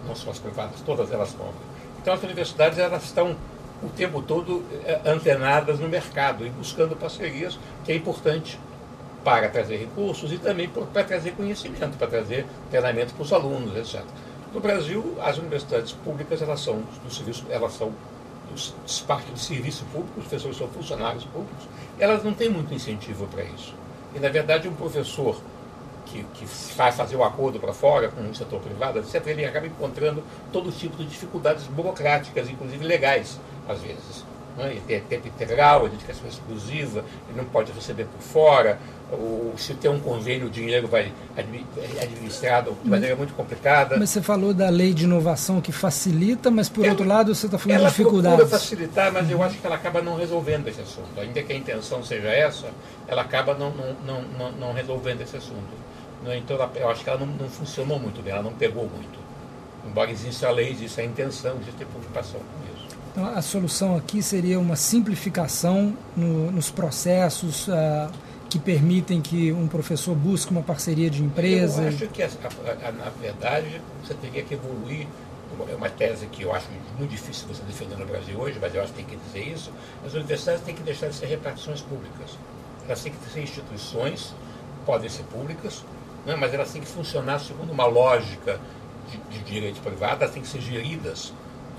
não 0.06 0.16
só 0.16 0.32
as 0.32 0.40
privadas, 0.40 0.82
todas 0.82 1.12
elas 1.12 1.32
cobram. 1.32 1.56
Então 2.02 2.14
as 2.14 2.24
universidades 2.24 2.78
elas 2.78 3.04
estão 3.04 3.36
o 3.82 3.90
tempo 3.90 4.22
todo 4.22 4.64
eh, 4.86 5.02
antenadas 5.06 5.80
no 5.80 5.88
mercado 5.88 6.46
e 6.46 6.50
buscando 6.50 6.96
parcerias, 6.96 7.60
que 7.86 7.92
é 7.92 7.96
importante 7.96 8.60
para 9.28 9.50
trazer 9.50 9.76
recursos 9.76 10.32
e 10.32 10.38
também 10.38 10.70
para 10.70 11.04
trazer 11.04 11.32
conhecimento, 11.32 11.98
para 11.98 12.08
trazer 12.08 12.46
treinamento 12.72 13.14
para 13.14 13.24
os 13.24 13.34
alunos, 13.34 13.76
etc. 13.76 14.02
No 14.54 14.62
Brasil, 14.62 15.18
as 15.22 15.38
universidades 15.38 15.92
públicas 15.92 16.42
elas 16.42 16.62
são 16.62 16.82
do 17.04 17.14
serviço, 17.14 17.46
elas 17.50 17.74
são 17.74 17.92
parte 19.06 19.30
do 19.30 19.38
serviço 19.38 19.84
público, 19.92 20.18
os 20.18 20.28
professores 20.28 20.58
são 20.58 20.70
funcionários 20.70 21.26
públicos, 21.26 21.68
elas 22.00 22.24
não 22.24 22.34
têm 22.34 22.50
muito 22.50 22.74
incentivo 22.74 23.28
para 23.28 23.44
isso. 23.44 23.76
E 24.16 24.20
na 24.20 24.30
verdade 24.30 24.70
um 24.70 24.74
professor 24.74 25.36
que, 26.06 26.24
que 26.34 26.46
vai 26.78 26.94
fazer 26.94 27.18
o 27.18 27.20
um 27.20 27.24
acordo 27.26 27.60
para 27.60 27.74
fora 27.74 28.08
com 28.08 28.22
o 28.22 28.34
setor 28.34 28.62
privado, 28.62 29.00
etc., 29.00 29.28
ele 29.28 29.44
acaba 29.44 29.68
encontrando 29.68 30.24
todo 30.54 30.72
tipo 30.72 30.96
de 30.96 31.06
dificuldades 31.06 31.66
burocráticas, 31.66 32.50
inclusive 32.50 32.86
legais, 32.86 33.38
às 33.68 33.82
vezes. 33.82 34.24
Não 34.58 34.66
é? 34.66 34.72
ele 34.72 34.82
tem 34.88 35.00
tempo 35.02 35.28
integral, 35.28 35.86
a 35.86 35.90
dedicação 35.90 36.28
exclusiva, 36.28 37.06
ele 37.30 37.38
não 37.38 37.46
pode 37.46 37.72
receber 37.72 38.06
por 38.06 38.22
fora, 38.22 38.80
ou 39.12 39.54
se 39.58 39.74
tem 39.74 39.90
um 39.90 40.00
convênio, 40.00 40.48
o 40.48 40.50
dinheiro 40.50 40.88
vai 40.88 41.14
é 41.38 42.04
administrado 42.04 42.76
de 42.84 42.90
maneira 42.90 43.16
muito 43.16 43.34
complicada. 43.34 43.96
Mas 43.98 44.10
você 44.10 44.22
falou 44.22 44.54
da 44.54 44.70
lei 44.70 44.94
de 44.94 45.06
inovação 45.06 45.62
que 45.62 45.72
facilita, 45.72 46.52
mas 46.52 46.68
por 46.68 46.86
outro 46.86 47.06
lado 47.06 47.34
você 47.34 47.46
está 47.46 47.58
falando 47.58 47.80
ela 47.80 47.90
de 47.90 47.96
dificuldades. 47.96 48.40
Ela 48.40 48.50
facilitar, 48.50 49.14
mas 49.14 49.30
eu 49.32 49.42
acho 49.42 49.58
que 49.58 49.66
ela 49.66 49.76
acaba 49.76 50.02
não 50.02 50.18
resolvendo 50.18 50.68
esse 50.68 50.82
assunto. 50.82 51.08
Ainda 51.18 51.42
que 51.42 51.54
a 51.54 51.56
intenção 51.56 52.04
seja 52.04 52.28
essa, 52.28 52.68
ela 53.08 53.22
acaba 53.22 53.54
não, 53.54 53.72
não, 53.72 54.22
não, 54.38 54.52
não, 54.52 54.74
resolvendo 54.74 55.22
esse 55.22 55.38
assunto. 55.38 55.88
Né? 56.24 56.38
Então 56.40 56.58
ela, 56.58 56.70
eu 56.76 56.90
acho 56.90 57.04
que 57.04 57.10
ela 57.10 57.20
não, 57.20 57.28
não 57.28 57.50
funcionou 57.50 57.98
muito 58.00 58.22
bem, 58.22 58.34
ela 58.34 58.44
não 58.44 58.54
pegou 58.54 58.84
muito. 58.84 59.20
Embora 59.86 60.12
exista 60.12 60.50
a 60.50 60.52
lei, 60.52 60.72
existe 60.72 61.00
a 61.00 61.06
intenção, 61.06 61.56
existe 61.62 61.84
a 61.84 61.86
preocupação 61.86 62.42
com 62.42 62.78
isso. 62.78 62.87
Então, 63.18 63.36
a 63.36 63.42
solução 63.42 63.98
aqui 63.98 64.22
seria 64.22 64.60
uma 64.60 64.76
simplificação 64.76 65.98
no, 66.16 66.52
nos 66.52 66.70
processos 66.70 67.68
uh, 67.68 68.12
que 68.48 68.60
permitem 68.60 69.24
que 69.24 69.52
um 69.52 69.68
professor 69.68 70.14
busque 70.14 70.52
uma 70.52 70.62
parceria 70.62 71.10
de 71.10 71.24
empresa? 71.24 71.82
Eu 71.82 71.88
acho 71.88 72.08
que, 72.10 72.22
a, 72.22 72.28
a, 72.28 72.90
a, 72.90 72.92
na 72.92 73.10
verdade, 73.20 73.82
você 74.04 74.14
teria 74.14 74.44
que 74.44 74.54
evoluir. 74.54 75.08
É 75.68 75.74
uma 75.74 75.90
tese 75.90 76.28
que 76.28 76.44
eu 76.44 76.54
acho 76.54 76.68
muito 77.00 77.10
difícil 77.10 77.48
você 77.48 77.64
defender 77.64 77.98
no 77.98 78.06
Brasil 78.06 78.38
hoje, 78.38 78.60
mas 78.62 78.76
eu 78.76 78.84
acho 78.84 78.94
que 78.94 79.04
tem 79.04 79.06
que 79.06 79.26
dizer 79.26 79.52
isso. 79.52 79.72
As 80.06 80.14
universidades 80.14 80.62
têm 80.62 80.76
que 80.76 80.84
deixar 80.84 81.08
de 81.08 81.16
ser 81.16 81.26
repartições 81.26 81.82
públicas. 81.82 82.38
Elas 82.86 83.02
têm 83.02 83.12
que 83.12 83.30
ser 83.32 83.42
instituições, 83.42 84.36
podem 84.86 85.10
ser 85.10 85.24
públicas, 85.24 85.84
né, 86.24 86.36
mas 86.36 86.54
elas 86.54 86.72
têm 86.72 86.82
que 86.84 86.88
funcionar 86.88 87.40
segundo 87.40 87.72
uma 87.72 87.88
lógica 87.88 88.60
de, 89.10 89.18
de 89.40 89.44
direito 89.44 89.82
privado, 89.82 90.22
elas 90.22 90.34
têm 90.36 90.44
que 90.44 90.48
ser 90.48 90.62
geridas 90.62 91.34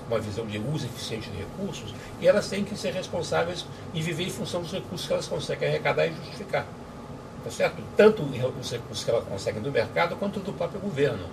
uma 0.09 0.19
visão 0.19 0.45
de 0.45 0.57
uso 0.57 0.85
eficiente 0.85 1.29
de 1.29 1.37
recursos, 1.37 1.93
e 2.19 2.27
elas 2.27 2.49
têm 2.49 2.63
que 2.63 2.75
ser 2.75 2.93
responsáveis 2.93 3.65
e 3.93 4.01
viver 4.01 4.23
em 4.23 4.29
função 4.29 4.61
dos 4.61 4.71
recursos 4.71 5.07
que 5.07 5.13
elas 5.13 5.27
conseguem 5.27 5.69
arrecadar 5.69 6.07
e 6.07 6.13
justificar. 6.13 6.65
Tá 7.43 7.51
certo? 7.51 7.81
Tanto 7.95 8.23
os 8.23 8.71
recursos 8.71 9.03
que 9.03 9.09
elas 9.09 9.23
conseguem 9.23 9.61
do 9.61 9.71
mercado, 9.71 10.15
quanto 10.15 10.39
do 10.39 10.51
próprio 10.51 10.79
governo. 10.81 11.23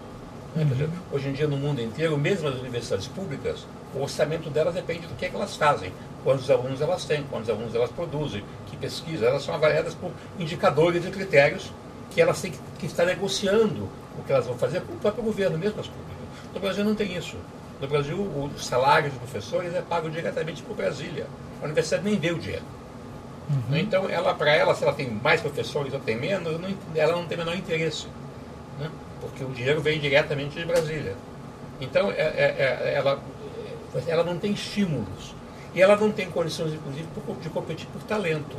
Né? 0.54 0.62
Uhum. 0.62 0.68
Dizer, 0.68 0.88
hoje 1.10 1.28
em 1.28 1.32
dia, 1.32 1.48
no 1.48 1.56
mundo 1.56 1.80
inteiro, 1.80 2.16
mesmo 2.16 2.48
as 2.48 2.54
universidades 2.56 3.08
públicas, 3.08 3.66
o 3.94 4.02
orçamento 4.02 4.48
delas 4.50 4.74
depende 4.74 5.06
do 5.06 5.14
que, 5.14 5.26
é 5.26 5.28
que 5.28 5.36
elas 5.36 5.56
fazem, 5.56 5.92
quantos 6.22 6.50
alunos 6.50 6.80
elas 6.80 7.04
têm, 7.04 7.24
quantos 7.24 7.50
alunos 7.50 7.74
elas 7.74 7.90
produzem, 7.90 8.44
que 8.66 8.76
pesquisa. 8.76 9.26
Elas 9.26 9.42
são 9.42 9.54
avaliadas 9.54 9.94
por 9.94 10.10
indicadores 10.38 11.04
e 11.04 11.10
critérios 11.10 11.72
que 12.10 12.20
elas 12.20 12.40
têm 12.40 12.52
que, 12.52 12.58
que 12.78 12.86
estar 12.86 13.04
negociando 13.04 13.88
o 14.18 14.22
que 14.24 14.32
elas 14.32 14.46
vão 14.46 14.56
fazer 14.56 14.80
com 14.82 14.94
o 14.94 14.96
próprio 14.96 15.24
governo, 15.24 15.58
mesmo 15.58 15.80
as 15.80 15.86
públicas. 15.86 16.16
No 16.54 16.60
Brasil 16.60 16.84
não 16.84 16.94
tem 16.94 17.16
isso. 17.16 17.36
No 17.80 17.86
Brasil, 17.86 18.16
o 18.18 18.50
salário 18.58 19.10
dos 19.10 19.18
professores 19.18 19.74
é 19.74 19.82
pago 19.82 20.08
diretamente 20.08 20.62
por 20.62 20.74
Brasília. 20.74 21.26
A 21.60 21.64
universidade 21.64 22.04
nem 22.04 22.18
vê 22.18 22.30
o 22.30 22.38
dinheiro. 22.38 22.64
Uhum. 23.50 23.76
Então, 23.76 24.08
ela 24.08 24.34
para 24.34 24.52
ela, 24.54 24.74
se 24.74 24.82
ela 24.82 24.94
tem 24.94 25.10
mais 25.10 25.40
professores 25.40 25.92
ou 25.92 26.00
tem 26.00 26.16
menos, 26.16 26.58
não, 26.58 26.74
ela 26.94 27.12
não 27.12 27.26
tem 27.26 27.36
o 27.36 27.40
menor 27.40 27.54
interesse. 27.54 28.06
Né? 28.78 28.90
Porque 29.20 29.44
o 29.44 29.50
dinheiro 29.50 29.80
vem 29.80 30.00
diretamente 30.00 30.58
de 30.58 30.64
Brasília. 30.64 31.14
Então, 31.80 32.10
é, 32.10 32.22
é, 32.22 32.56
é, 32.58 32.94
ela, 32.94 33.22
ela 34.06 34.24
não 34.24 34.38
tem 34.38 34.52
estímulos. 34.52 35.34
E 35.74 35.82
ela 35.82 35.96
não 35.96 36.10
tem 36.10 36.30
condições, 36.30 36.72
inclusive, 36.72 37.06
de 37.42 37.50
competir 37.50 37.86
por 37.88 38.02
talento. 38.04 38.56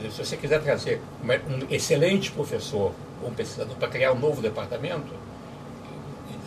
Se 0.00 0.24
você 0.24 0.36
quiser 0.36 0.60
trazer 0.60 1.00
um 1.22 1.72
excelente 1.72 2.30
professor 2.32 2.92
ou 3.22 3.30
um 3.30 3.34
pesquisador 3.34 3.76
para 3.76 3.88
criar 3.88 4.12
um 4.12 4.18
novo 4.18 4.42
departamento, 4.42 5.12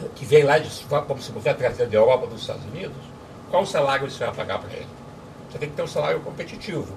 que 0.09 0.25
vem 0.25 0.43
lá, 0.43 0.57
de, 0.57 0.69
como 1.07 1.21
se 1.21 1.31
você 1.31 1.53
trazer 1.53 1.87
da 1.87 1.97
Europa 1.97 2.27
dos 2.27 2.41
Estados 2.41 2.63
Unidos, 2.65 2.97
qual 3.49 3.63
o 3.63 3.65
salário 3.65 4.09
você 4.09 4.23
vai 4.25 4.33
pagar 4.33 4.59
para 4.59 4.73
ele? 4.73 4.87
Você 5.49 5.57
tem 5.57 5.69
que 5.69 5.75
ter 5.75 5.83
um 5.83 5.87
salário 5.87 6.19
competitivo. 6.21 6.87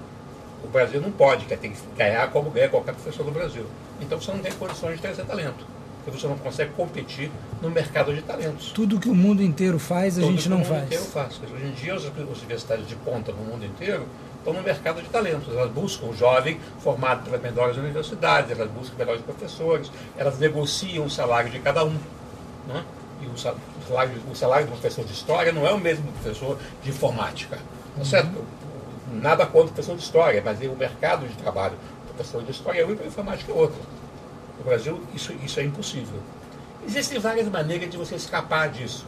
O 0.63 0.67
Brasil 0.67 1.01
não 1.01 1.11
pode, 1.11 1.45
quer 1.45 1.57
tem 1.57 1.71
que 1.71 1.79
ganhar 1.97 2.31
como 2.31 2.49
ganha 2.49 2.69
qualquer 2.69 2.93
professor 2.93 3.23
do 3.23 3.31
Brasil. 3.31 3.65
Então 4.01 4.19
você 4.19 4.31
não 4.31 4.39
tem 4.39 4.51
condições 4.53 4.95
de 4.95 5.01
trazer 5.01 5.25
talento. 5.25 5.65
Porque 6.03 6.19
você 6.19 6.27
não 6.27 6.37
consegue 6.37 6.71
competir 6.73 7.31
no 7.61 7.69
mercado 7.69 8.13
de 8.13 8.21
talentos. 8.21 8.71
Tudo 8.71 8.99
que 8.99 9.09
o 9.09 9.15
mundo 9.15 9.41
inteiro 9.41 9.79
faz, 9.79 10.17
a 10.17 10.21
Tudo 10.21 10.31
gente 10.31 10.47
não 10.47 10.63
faz. 10.63 10.69
O 10.69 10.73
mundo 10.73 10.85
inteiro 10.85 11.03
faz. 11.05 11.39
Hoje 11.51 11.65
em 11.65 11.71
dia, 11.71 11.95
as 11.95 12.03
universidades 12.03 12.87
de 12.87 12.95
ponta 12.95 13.31
no 13.31 13.43
mundo 13.43 13.65
inteiro 13.65 14.05
estão 14.37 14.53
no 14.53 14.61
mercado 14.61 15.01
de 15.01 15.09
talentos. 15.09 15.53
Elas 15.53 15.71
buscam 15.71 16.05
o 16.05 16.15
jovem 16.15 16.59
formado 16.79 17.23
pelas 17.23 17.41
melhores 17.41 17.77
universidades, 17.77 18.51
elas 18.51 18.69
buscam 18.69 18.95
melhores 18.97 19.21
professores, 19.23 19.91
elas 20.15 20.37
negociam 20.37 21.05
o 21.05 21.09
salário 21.09 21.49
de 21.49 21.59
cada 21.59 21.83
um. 21.83 21.97
Né? 22.67 22.83
E 23.21 23.27
o 23.27 23.37
salário, 23.37 24.13
o 24.29 24.35
salário 24.35 24.65
do 24.65 24.71
professor 24.71 25.05
de 25.05 25.13
história 25.13 25.51
não 25.51 25.65
é 25.65 25.71
o 25.71 25.79
mesmo 25.79 26.05
do 26.05 26.11
professor 26.13 26.57
de 26.83 26.89
informática. 26.89 27.57
Tá 27.57 27.61
uhum. 27.97 28.05
certo? 28.05 28.45
Nada 29.13 29.45
contra 29.45 29.67
o 29.67 29.73
professor 29.73 29.95
de 29.95 30.03
história, 30.03 30.41
mas 30.43 30.59
o 30.59 30.75
mercado 30.75 31.27
de 31.27 31.35
trabalho 31.35 31.75
do 32.07 32.13
professor 32.13 32.43
de 32.43 32.51
história 32.51 32.81
é 32.81 32.85
um 32.85 32.91
e 32.91 32.95
para 32.95 33.05
a 33.05 33.07
informática 33.07 33.51
é 33.51 33.55
outro. 33.55 33.79
No 34.57 34.65
Brasil, 34.65 35.01
isso, 35.13 35.33
isso 35.43 35.59
é 35.59 35.63
impossível. 35.63 36.19
Existem 36.85 37.19
várias 37.19 37.47
maneiras 37.47 37.89
de 37.89 37.97
você 37.97 38.15
escapar 38.15 38.69
disso. 38.69 39.05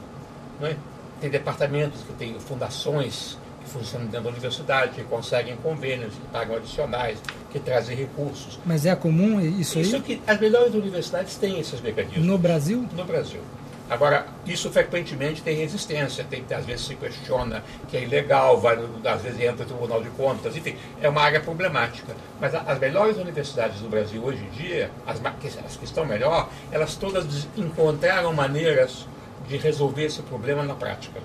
Não 0.59 0.67
é? 0.67 0.77
Tem 1.19 1.29
departamentos 1.29 2.01
que 2.01 2.13
têm 2.13 2.39
fundações 2.39 3.37
que 3.67 3.73
funcionam 3.73 4.07
dentro 4.07 4.23
da 4.23 4.29
universidade, 4.29 4.93
que 4.93 5.03
conseguem 5.03 5.55
convênios, 5.57 6.13
que 6.13 6.27
pagam 6.31 6.55
adicionais, 6.55 7.19
que 7.51 7.59
trazem 7.59 7.95
recursos. 7.95 8.57
Mas 8.65 8.85
é 8.85 8.95
comum 8.95 9.39
isso, 9.41 9.77
isso 9.79 9.97
aí? 9.97 10.01
que 10.01 10.21
as 10.25 10.39
melhores 10.39 10.73
universidades 10.73 11.35
têm 11.35 11.59
esses 11.59 11.81
mecanismos. 11.81 12.25
No 12.25 12.37
Brasil? 12.37 12.87
No 12.95 13.03
Brasil. 13.03 13.41
Agora, 13.89 14.25
isso 14.45 14.69
frequentemente 14.69 15.41
tem 15.41 15.55
resistência, 15.55 16.25
tem, 16.29 16.43
às 16.53 16.65
vezes 16.65 16.85
se 16.85 16.95
questiona 16.95 17.63
que 17.87 17.95
é 17.95 18.03
ilegal, 18.03 18.59
vai, 18.59 18.77
às 19.05 19.21
vezes 19.21 19.39
entra 19.39 19.63
no 19.63 19.65
Tribunal 19.65 20.03
de 20.03 20.09
Contas, 20.09 20.57
enfim, 20.57 20.75
é 21.01 21.07
uma 21.07 21.21
área 21.21 21.39
problemática. 21.39 22.13
Mas 22.39 22.53
as 22.53 22.79
melhores 22.79 23.15
universidades 23.15 23.79
do 23.79 23.87
Brasil 23.87 24.21
hoje 24.21 24.43
em 24.43 24.49
dia, 24.49 24.91
as, 25.05 25.21
as 25.65 25.77
que 25.77 25.85
estão 25.85 26.05
melhor, 26.05 26.49
elas 26.69 26.95
todas 26.95 27.47
encontraram 27.55 28.33
maneiras 28.33 29.07
de 29.47 29.55
resolver 29.55 30.03
esse 30.03 30.21
problema 30.21 30.63
na 30.63 30.75
prática. 30.75 31.21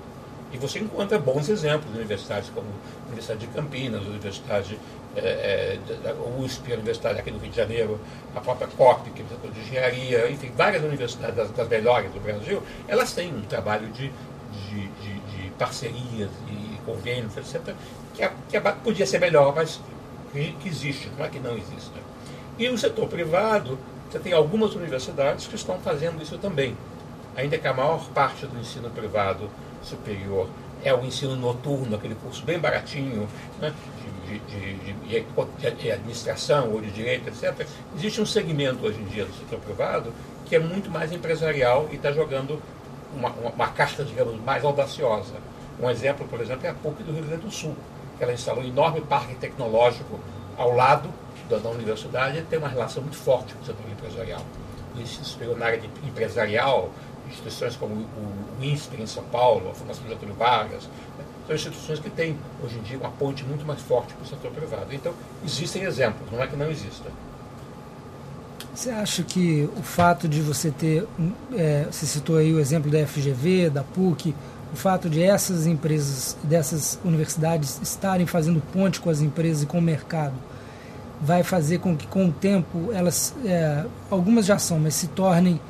E 0.52 0.58
você 0.58 0.78
encontra 0.80 1.18
bons 1.18 1.48
exemplos 1.48 1.90
de 1.90 1.98
universidades 1.98 2.50
como 2.50 2.66
a 2.66 3.06
Universidade 3.06 3.40
de 3.40 3.46
Campinas, 3.48 4.02
a 4.04 4.08
Universidade 4.08 4.78
é, 5.16 5.78
da 6.02 6.14
USP, 6.14 6.72
a 6.72 6.74
Universidade 6.74 7.20
aqui 7.20 7.30
do 7.30 7.38
Rio 7.38 7.50
de 7.50 7.56
Janeiro, 7.56 8.00
a 8.34 8.40
própria 8.40 8.68
COP, 8.68 9.10
que 9.10 9.22
é 9.22 9.24
setor 9.24 9.50
de 9.50 9.60
engenharia, 9.60 10.30
enfim, 10.30 10.52
várias 10.56 10.82
universidades 10.82 11.36
das, 11.36 11.50
das, 11.50 11.68
melhores 11.68 12.12
do 12.12 12.20
Brasil, 12.20 12.62
elas 12.86 13.12
têm 13.12 13.34
um 13.34 13.42
trabalho 13.42 13.88
de, 13.88 14.10
de, 14.10 14.88
de, 14.88 15.20
de 15.20 15.50
parcerias 15.58 16.30
e 16.48 16.78
convênios, 16.84 17.36
etc., 17.36 17.74
que, 18.14 18.28
que 18.50 18.56
a, 18.56 18.60
podia 18.60 19.06
ser 19.06 19.20
melhor, 19.20 19.54
mas 19.54 19.80
que, 20.32 20.52
que 20.52 20.68
existe, 20.68 21.10
não 21.16 21.24
é 21.24 21.28
que 21.28 21.38
não 21.38 21.56
existe. 21.56 21.92
E 22.58 22.68
o 22.68 22.76
setor 22.76 23.08
privado, 23.08 23.78
você 24.10 24.18
tem 24.18 24.34
algumas 24.34 24.74
universidades 24.74 25.46
que 25.46 25.54
estão 25.54 25.78
fazendo 25.80 26.22
isso 26.22 26.36
também, 26.36 26.76
ainda 27.34 27.56
que 27.56 27.66
a 27.66 27.72
maior 27.72 28.06
parte 28.10 28.46
do 28.46 28.58
ensino 28.58 28.90
privado 28.90 29.48
superior 29.86 30.48
é 30.84 30.92
o 30.92 31.04
ensino 31.04 31.36
noturno, 31.36 31.96
aquele 31.96 32.14
curso 32.16 32.44
bem 32.44 32.58
baratinho, 32.58 33.28
né, 33.60 33.72
de, 34.26 34.38
de, 34.40 35.22
de, 35.22 35.70
de, 35.70 35.90
administração 35.92 36.72
ou 36.72 36.80
de 36.80 36.90
direito, 36.90 37.28
etc. 37.28 37.66
Existe 37.96 38.20
um 38.20 38.26
segmento 38.26 38.84
hoje 38.84 39.00
em 39.00 39.04
dia 39.04 39.24
do 39.24 39.32
setor 39.32 39.60
privado 39.60 40.12
que 40.46 40.56
é 40.56 40.58
muito 40.58 40.90
mais 40.90 41.12
empresarial 41.12 41.88
e 41.90 41.96
está 41.96 42.12
jogando 42.12 42.60
uma, 43.16 43.30
uma, 43.30 43.50
uma 43.50 43.68
casta, 43.68 44.04
digamos, 44.04 44.38
mais 44.42 44.64
audaciosa. 44.64 45.34
Um 45.80 45.88
exemplo, 45.88 46.26
por 46.28 46.40
exemplo, 46.40 46.66
é 46.66 46.70
a 46.70 46.74
PUC 46.74 47.02
do 47.02 47.12
Rio 47.12 47.24
Grande 47.24 47.42
do 47.42 47.50
Sul, 47.50 47.74
que 48.18 48.22
ela 48.22 48.32
instalou 48.32 48.62
um 48.62 48.66
enorme 48.66 49.00
parque 49.00 49.34
tecnológico 49.36 50.20
ao 50.58 50.74
lado 50.74 51.08
da, 51.48 51.56
da 51.56 51.70
universidade 51.70 52.38
e 52.38 52.42
tem 52.42 52.58
uma 52.58 52.68
relação 52.68 53.02
muito 53.02 53.16
forte 53.16 53.54
com 53.54 53.62
o 53.62 53.64
setor 53.64 53.84
empresarial. 53.90 54.42
O 54.94 55.00
ensino 55.00 55.24
superior 55.24 55.58
na 55.58 55.66
área 55.66 55.80
empresarial, 56.04 56.90
instituições 57.28 57.76
como 57.76 57.94
o 57.94 58.64
INSPER 58.64 59.00
em 59.00 59.06
São 59.06 59.24
Paulo, 59.24 59.70
a 59.70 59.74
Fundação 59.74 60.06
Getúlio 60.08 60.34
Vargas, 60.34 60.84
né? 61.18 61.24
são 61.46 61.56
instituições 61.56 61.98
que 61.98 62.10
têm, 62.10 62.36
hoje 62.64 62.78
em 62.78 62.82
dia, 62.82 62.98
uma 62.98 63.10
ponte 63.10 63.44
muito 63.44 63.64
mais 63.64 63.80
forte 63.80 64.14
com 64.14 64.22
o 64.22 64.26
setor 64.26 64.50
privado. 64.52 64.92
Então, 64.92 65.12
existem 65.44 65.82
exemplos, 65.82 66.30
não 66.30 66.42
é 66.42 66.46
que 66.46 66.56
não 66.56 66.70
exista. 66.70 67.10
Você 68.74 68.90
acha 68.90 69.22
que 69.22 69.68
o 69.76 69.82
fato 69.82 70.26
de 70.26 70.40
você 70.40 70.70
ter, 70.70 71.06
é, 71.54 71.86
você 71.90 72.06
citou 72.06 72.38
aí 72.38 72.54
o 72.54 72.58
exemplo 72.58 72.90
da 72.90 73.06
FGV, 73.06 73.68
da 73.68 73.84
PUC, 73.84 74.34
o 74.72 74.76
fato 74.76 75.10
de 75.10 75.22
essas 75.22 75.66
empresas, 75.66 76.36
dessas 76.42 76.98
universidades 77.04 77.78
estarem 77.82 78.26
fazendo 78.26 78.62
ponte 78.72 78.98
com 78.98 79.10
as 79.10 79.20
empresas 79.20 79.64
e 79.64 79.66
com 79.66 79.78
o 79.78 79.82
mercado, 79.82 80.34
vai 81.20 81.42
fazer 81.42 81.78
com 81.78 81.96
que, 81.96 82.06
com 82.06 82.26
o 82.26 82.32
tempo, 82.32 82.90
elas, 82.92 83.34
é, 83.44 83.84
algumas 84.10 84.46
já 84.46 84.58
são, 84.58 84.80
mas 84.80 84.94
se 84.94 85.08
tornem 85.08 85.60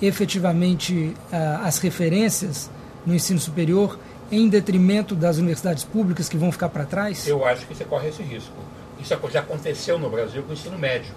efetivamente 0.00 1.14
as 1.62 1.78
referências 1.78 2.70
no 3.04 3.14
ensino 3.14 3.38
superior 3.40 3.98
em 4.30 4.48
detrimento 4.48 5.14
das 5.14 5.38
universidades 5.38 5.84
públicas 5.84 6.28
que 6.28 6.36
vão 6.36 6.50
ficar 6.50 6.68
para 6.68 6.84
trás? 6.84 7.26
Eu 7.26 7.44
acho 7.44 7.66
que 7.66 7.74
você 7.74 7.84
corre 7.84 8.08
esse 8.08 8.22
risco. 8.22 8.54
Isso 9.00 9.14
já 9.30 9.40
aconteceu 9.40 9.98
no 9.98 10.10
Brasil 10.10 10.42
com 10.42 10.50
o 10.50 10.52
ensino 10.52 10.78
médio. 10.78 11.14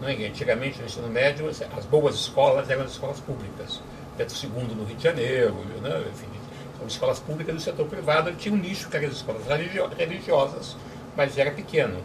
Não 0.00 0.08
é? 0.08 0.12
Antigamente, 0.12 0.78
no 0.78 0.86
ensino 0.86 1.08
médio, 1.08 1.48
as 1.48 1.84
boas 1.86 2.14
escolas 2.14 2.68
eram 2.70 2.82
as 2.82 2.92
escolas 2.92 3.18
públicas. 3.20 3.80
Pedro 4.16 4.34
II 4.42 4.74
no 4.76 4.84
Rio 4.84 4.96
de 4.96 5.02
Janeiro, 5.02 5.54
né? 5.82 6.04
enfim, 6.12 6.26
São 6.78 6.86
escolas 6.86 7.18
públicas 7.18 7.54
do 7.54 7.60
setor 7.60 7.86
privado, 7.86 8.32
tinha 8.34 8.54
um 8.54 8.58
nicho 8.58 8.88
que 8.88 8.96
eram 8.96 9.08
as 9.08 9.14
escolas 9.14 9.42
religiosas, 9.98 10.76
mas 11.16 11.36
era 11.36 11.50
pequeno. 11.50 11.98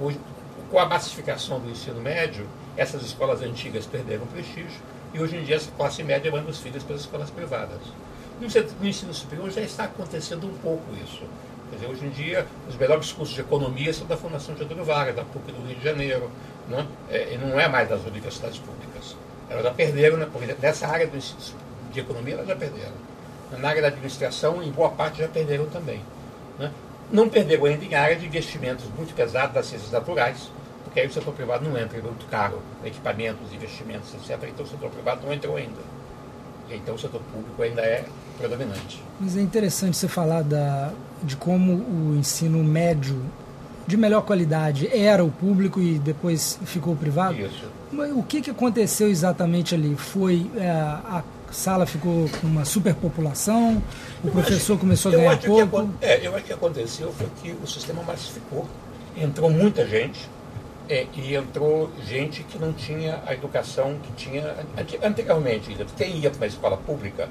Hoje, 0.00 0.18
com 0.70 0.78
a 0.78 0.86
massificação 0.86 1.60
do 1.60 1.70
ensino 1.70 2.00
médio, 2.00 2.46
essas 2.76 3.02
escolas 3.02 3.42
antigas 3.42 3.86
perderam 3.86 4.26
prestígio 4.26 4.80
e 5.12 5.20
hoje 5.20 5.36
em 5.36 5.44
dia 5.44 5.56
essa 5.56 5.70
classe 5.72 6.02
média 6.02 6.30
manda 6.30 6.50
os 6.50 6.60
filhos 6.60 6.82
para 6.82 6.94
as 6.94 7.02
escolas 7.02 7.30
privadas. 7.30 7.80
No 8.40 8.88
ensino 8.88 9.14
superior 9.14 9.50
já 9.50 9.60
está 9.60 9.84
acontecendo 9.84 10.46
um 10.46 10.54
pouco 10.54 10.84
isso. 11.04 11.22
Quer 11.70 11.76
dizer, 11.76 11.86
hoje 11.88 12.04
em 12.04 12.10
dia, 12.10 12.46
os 12.68 12.76
melhores 12.76 13.12
cursos 13.12 13.34
de 13.34 13.40
economia 13.40 13.92
são 13.94 14.06
da 14.06 14.16
Fundação 14.16 14.54
Getúlio 14.56 14.84
Vargas, 14.84 15.16
da 15.16 15.24
PUC 15.24 15.52
do 15.52 15.66
Rio 15.66 15.76
de 15.76 15.82
Janeiro, 15.84 16.30
né? 16.68 16.86
é, 17.08 17.34
e 17.34 17.38
não 17.38 17.58
é 17.58 17.66
mais 17.66 17.88
das 17.88 18.04
universidades 18.04 18.58
públicas. 18.58 19.16
Elas 19.48 19.64
já 19.64 19.70
perderam, 19.70 20.16
né? 20.18 20.28
porque 20.30 20.54
nessa 20.60 20.86
área 20.86 21.06
do 21.06 21.18
de 21.92 22.00
economia 22.00 22.34
elas 22.34 22.48
já 22.48 22.56
perderam. 22.56 22.92
Na 23.58 23.68
área 23.68 23.82
da 23.82 23.88
administração, 23.88 24.62
em 24.62 24.70
boa 24.70 24.90
parte, 24.90 25.18
já 25.18 25.28
perderam 25.28 25.66
também. 25.66 26.02
Né? 26.58 26.70
Não 27.10 27.28
perderam 27.28 27.64
ainda 27.66 27.84
em 27.84 27.94
área 27.94 28.16
de 28.16 28.26
investimentos 28.26 28.84
muito 28.96 29.14
pesados 29.14 29.54
das 29.54 29.66
ciências 29.66 29.90
naturais, 29.90 30.50
porque 30.92 31.00
aí 31.00 31.06
o 31.06 31.12
setor 31.12 31.32
privado 31.32 31.66
não 31.66 31.78
entra, 31.78 31.98
é 31.98 32.02
muito 32.02 32.26
caro, 32.30 32.60
equipamentos, 32.84 33.50
investimentos, 33.50 34.12
etc. 34.12 34.46
Então 34.46 34.62
o 34.62 34.68
setor 34.68 34.90
privado 34.90 35.24
não 35.24 35.32
entrou 35.32 35.56
ainda. 35.56 35.80
Então 36.70 36.94
o 36.94 36.98
setor 36.98 37.22
público 37.32 37.62
ainda 37.62 37.80
é 37.80 38.04
predominante. 38.36 39.02
Mas 39.18 39.34
é 39.34 39.40
interessante 39.40 39.96
você 39.96 40.06
falar 40.06 40.42
da, 40.42 40.92
de 41.22 41.34
como 41.34 41.72
o 41.72 42.14
ensino 42.18 42.62
médio 42.62 43.24
de 43.86 43.96
melhor 43.96 44.20
qualidade 44.20 44.86
era 44.94 45.24
o 45.24 45.30
público 45.30 45.80
e 45.80 45.98
depois 45.98 46.58
ficou 46.66 46.94
privado. 46.94 47.40
Isso. 47.40 47.64
Mas 47.90 48.12
o 48.14 48.22
que, 48.22 48.42
que 48.42 48.50
aconteceu 48.50 49.08
exatamente 49.08 49.74
ali? 49.74 49.96
Foi 49.96 50.50
é, 50.58 50.68
a 50.70 51.24
sala 51.50 51.86
ficou 51.86 52.28
com 52.38 52.46
uma 52.46 52.66
superpopulação, 52.66 53.82
o 54.22 54.26
eu 54.26 54.32
professor 54.32 54.74
acho, 54.74 54.80
começou 54.80 55.10
a 55.10 55.16
ganhar 55.16 55.38
pouco? 55.38 55.88
Que, 55.98 56.04
é, 56.04 56.26
eu 56.26 56.36
acho 56.36 56.44
que 56.44 56.52
aconteceu 56.52 57.10
foi 57.12 57.28
que 57.42 57.56
o 57.62 57.66
sistema 57.66 58.02
massificou. 58.02 58.66
Entrou 59.16 59.50
muita 59.50 59.86
gente, 59.86 60.28
é, 60.92 61.06
e 61.16 61.34
entrou 61.34 61.90
gente 62.06 62.42
que 62.42 62.58
não 62.58 62.70
tinha 62.70 63.22
a 63.26 63.32
educação 63.32 63.96
que 64.02 64.12
tinha 64.12 64.54
anteriormente. 65.02 65.74
Quem 65.96 66.18
ia 66.18 66.28
para 66.28 66.36
uma 66.36 66.46
escola 66.46 66.76
pública, 66.76 67.30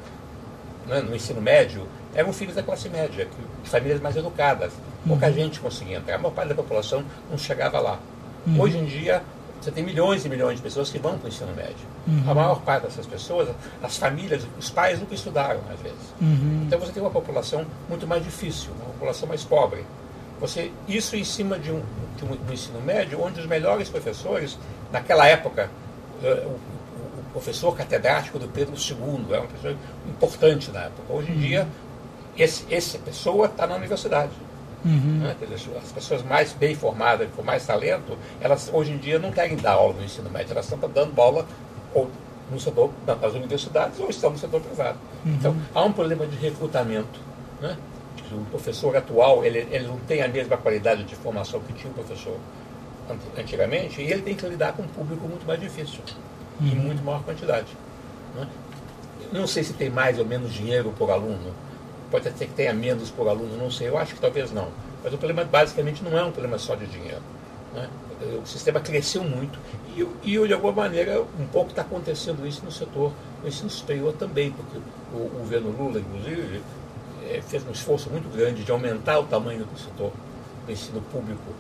né, 0.88 1.00
no 1.00 1.16
ensino 1.16 1.40
médio, 1.40 1.88
eram 2.16 2.34
filhos 2.34 2.56
da 2.56 2.64
classe 2.64 2.90
média, 2.90 3.28
de 3.64 3.70
famílias 3.70 4.02
mais 4.02 4.18
educadas. 4.18 4.74
Pouca 5.08 5.28
uhum. 5.28 5.34
gente 5.34 5.60
conseguia 5.60 5.98
entrar, 5.98 6.16
a 6.16 6.18
maior 6.18 6.34
parte 6.34 6.50
da 6.50 6.56
população 6.56 7.06
não 7.30 7.38
chegava 7.38 7.80
lá. 7.80 8.00
Uhum. 8.48 8.62
Hoje 8.62 8.80
em 8.80 8.86
dia, 8.86 9.22
você 9.62 9.70
tem 9.70 9.84
milhões 9.84 10.26
e 10.26 10.30
milhões 10.30 10.58
de 10.58 10.64
pessoas 10.64 10.90
que 10.90 10.98
vão 10.98 11.20
para 11.20 11.26
o 11.26 11.30
ensino 11.30 11.54
médio. 11.54 11.86
Uhum. 12.08 12.32
A 12.32 12.34
maior 12.34 12.62
parte 12.62 12.88
dessas 12.88 13.06
pessoas, 13.06 13.48
as 13.84 13.96
famílias, 13.96 14.42
os 14.58 14.72
pais 14.72 15.00
nunca 15.00 15.14
estudaram, 15.14 15.62
às 15.72 15.80
vezes. 15.80 16.00
Uhum. 16.20 16.64
Então 16.66 16.80
você 16.80 16.92
tem 16.92 17.04
uma 17.04 17.12
população 17.12 17.64
muito 17.88 18.08
mais 18.08 18.24
difícil, 18.24 18.72
uma 18.82 18.86
população 18.94 19.30
mais 19.30 19.44
pobre. 19.44 19.86
Você, 20.42 20.72
isso 20.88 21.16
em 21.16 21.24
cima 21.24 21.58
de 21.60 21.72
um, 21.72 21.84
de 22.18 22.26
um, 22.26 22.36
do 22.36 22.52
ensino 22.52 22.82
médio, 22.82 23.22
onde 23.22 23.40
os 23.40 23.46
melhores 23.46 23.88
professores, 23.88 24.58
naquela 24.92 25.28
época, 25.28 25.70
uh, 26.22 26.48
o, 26.48 27.20
o, 27.20 27.24
professor 27.32 27.76
catedrático 27.76 28.40
do 28.40 28.48
Pedro 28.48 28.74
II 28.76 29.28
era 29.30 29.44
um 29.44 29.48
professor 29.48 29.78
importante 30.10 30.72
na 30.72 30.82
época. 30.82 31.14
Hoje 31.14 31.32
em 31.32 31.36
uhum. 31.36 31.40
dia, 31.40 31.68
esse, 32.36 32.66
essa 32.74 32.98
pessoa 32.98 33.46
está 33.46 33.68
na 33.68 33.76
universidade. 33.76 34.32
Uhum. 34.84 35.20
Né? 35.20 35.36
As 35.82 35.92
pessoas 35.92 36.24
mais 36.24 36.54
bem 36.54 36.76
formadas, 36.76 37.30
com 37.36 37.44
mais 37.44 37.64
talento, 37.66 38.18
elas 38.42 38.70
hoje 38.74 38.92
em 38.92 38.98
dia 38.98 39.20
não 39.20 39.32
querem 39.32 39.56
dar 39.56 39.74
aula 39.74 39.94
no 39.94 40.04
ensino 40.04 40.28
médio, 40.30 40.54
elas 40.54 40.66
estão 40.72 40.90
dando 40.90 41.22
aula 41.22 41.46
ou 41.94 42.10
no 42.52 42.60
setor 42.60 42.90
das 43.06 43.34
universidades 43.34 44.00
ou 44.00 44.10
estão 44.10 44.32
no 44.32 44.40
setor 44.40 44.60
privado. 44.60 44.98
Uhum. 45.24 45.34
Então, 45.34 45.56
há 45.74 45.84
um 45.84 45.94
problema 45.94 46.26
de 46.26 46.36
recrutamento. 46.36 47.20
Né? 47.62 47.78
O 48.34 48.46
professor 48.50 48.96
atual 48.96 49.44
ele, 49.44 49.68
ele 49.72 49.88
não 49.88 49.98
tem 50.00 50.22
a 50.22 50.28
mesma 50.28 50.58
qualidade 50.58 51.04
de 51.04 51.16
formação 51.16 51.60
que 51.62 51.74
tinha 51.74 51.92
o 51.92 51.94
professor 51.94 52.38
antigamente, 53.38 54.02
e 54.02 54.12
ele 54.12 54.22
tem 54.22 54.36
que 54.36 54.46
lidar 54.46 54.74
com 54.74 54.84
um 54.84 54.88
público 54.88 55.28
muito 55.28 55.46
mais 55.46 55.60
difícil, 55.60 56.00
uhum. 56.60 56.68
em 56.68 56.76
muito 56.76 57.04
maior 57.04 57.24
quantidade. 57.24 57.68
Né? 58.36 58.48
Não 59.32 59.48
sei 59.48 59.64
se 59.64 59.74
tem 59.74 59.90
mais 59.90 60.20
ou 60.20 60.26
menos 60.26 60.54
dinheiro 60.54 60.94
por 60.98 61.10
aluno, 61.10 61.54
pode 62.10 62.26
ser 62.26 62.46
que 62.46 62.54
tenha 62.54 62.74
menos 62.74 63.10
por 63.10 63.28
aluno, 63.28 63.58
não 63.58 63.72
sei, 63.72 63.90
eu 63.90 63.98
acho 63.98 64.14
que 64.16 64.22
talvez 64.22 64.52
não. 64.52 64.70
Mas 65.04 65.14
o 65.14 65.18
problema 65.18 65.44
basicamente 65.44 66.04
não 66.04 66.18
é 66.18 66.24
um 66.24 66.32
problema 66.32 66.58
só 66.58 66.76
de 66.76 66.86
dinheiro. 66.86 67.22
Né? 67.74 67.90
O 68.42 68.46
sistema 68.46 68.80
cresceu 68.80 69.24
muito 69.24 69.58
e, 69.96 70.08
e, 70.24 70.48
de 70.48 70.54
alguma 70.54 70.74
maneira, 70.74 71.22
um 71.22 71.48
pouco 71.48 71.72
está 71.72 71.82
acontecendo 71.82 72.46
isso 72.46 72.64
no 72.64 72.72
setor 72.72 73.12
do 73.42 73.48
ensino 73.48 73.70
superior 73.70 74.14
também, 74.14 74.52
porque 74.52 74.78
o, 75.14 75.18
o 75.18 75.40
governo 75.40 75.72
Lula, 75.72 76.00
inclusive, 76.00 76.62
fez 77.48 77.66
um 77.68 77.72
esforço 77.72 78.10
muito 78.10 78.30
grande 78.36 78.64
de 78.64 78.72
aumentar 78.72 79.20
o 79.20 79.24
tamanho 79.24 79.66
do 79.66 79.78
setor 79.78 80.12
do 80.66 80.72
ensino 80.72 81.02
público 81.02 81.54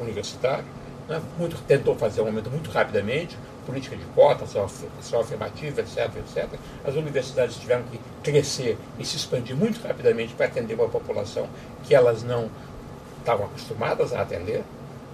universitário. 0.00 0.64
Né? 1.08 1.20
Muito, 1.38 1.56
tentou 1.66 1.94
fazer 1.96 2.22
um 2.22 2.26
aumento 2.26 2.50
muito 2.50 2.70
rapidamente, 2.70 3.36
política 3.66 3.96
de 3.96 4.04
cotas, 4.14 4.56
ação 4.56 5.20
afirmativa, 5.20 5.80
etc, 5.80 6.10
etc. 6.16 6.48
As 6.84 6.94
universidades 6.94 7.56
tiveram 7.56 7.82
que 7.84 8.00
crescer 8.22 8.78
e 8.98 9.04
se 9.04 9.16
expandir 9.16 9.56
muito 9.56 9.80
rapidamente 9.86 10.34
para 10.34 10.46
atender 10.46 10.74
uma 10.74 10.88
população 10.88 11.48
que 11.84 11.94
elas 11.94 12.22
não 12.22 12.50
estavam 13.18 13.46
acostumadas 13.46 14.12
a 14.12 14.22
atender. 14.22 14.64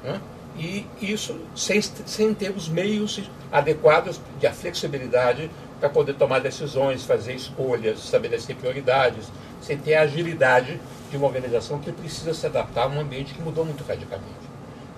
Né? 0.03 0.21
E 0.57 0.87
isso 1.01 1.39
sem, 1.55 1.81
sem 1.81 2.35
ter 2.35 2.51
os 2.51 2.69
meios 2.69 3.31
adequados 3.53 4.21
de 4.41 4.47
a 4.47 4.53
flexibilidade 4.53 5.51
para 5.81 5.89
poder 5.89 6.15
tomar 6.15 6.41
decisões, 6.41 7.05
fazer 7.05 7.35
escolhas, 7.35 7.99
estabelecer 7.99 8.57
prioridades, 8.57 9.31
sem 9.61 9.79
ter 9.79 9.95
a 9.95 10.03
agilidade 10.03 10.81
de 11.11 11.17
uma 11.17 11.27
organização 11.27 11.79
que 11.79 11.93
precisa 11.93 12.35
se 12.35 12.47
adaptar 12.47 12.85
a 12.85 12.89
um 12.89 13.01
ambiente 13.01 13.35
que 13.35 13.43
mudou 13.43 13.65
muito 13.65 13.85
radicalmente. 13.85 14.49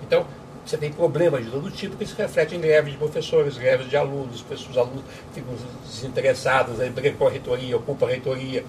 Então, 0.01 0.25
você 0.65 0.77
tem 0.77 0.91
problemas 0.91 1.43
de 1.43 1.51
todo 1.51 1.71
tipo 1.71 1.97
que 1.97 2.05
se 2.05 2.15
refletem 2.15 2.57
em 2.57 2.61
greves 2.61 2.91
de 2.91 2.97
professores, 2.97 3.57
greves 3.57 3.89
de 3.89 3.97
alunos, 3.97 4.43
os 4.49 4.77
alunos 4.77 5.03
ficam 5.33 5.53
desinteressados, 5.83 6.79
aí 6.79 6.89
brigam 6.89 7.27
a 7.27 7.31
reitoria, 7.31 7.75
ocupam 7.77 8.05
a 8.05 8.09
reitoria. 8.09 8.63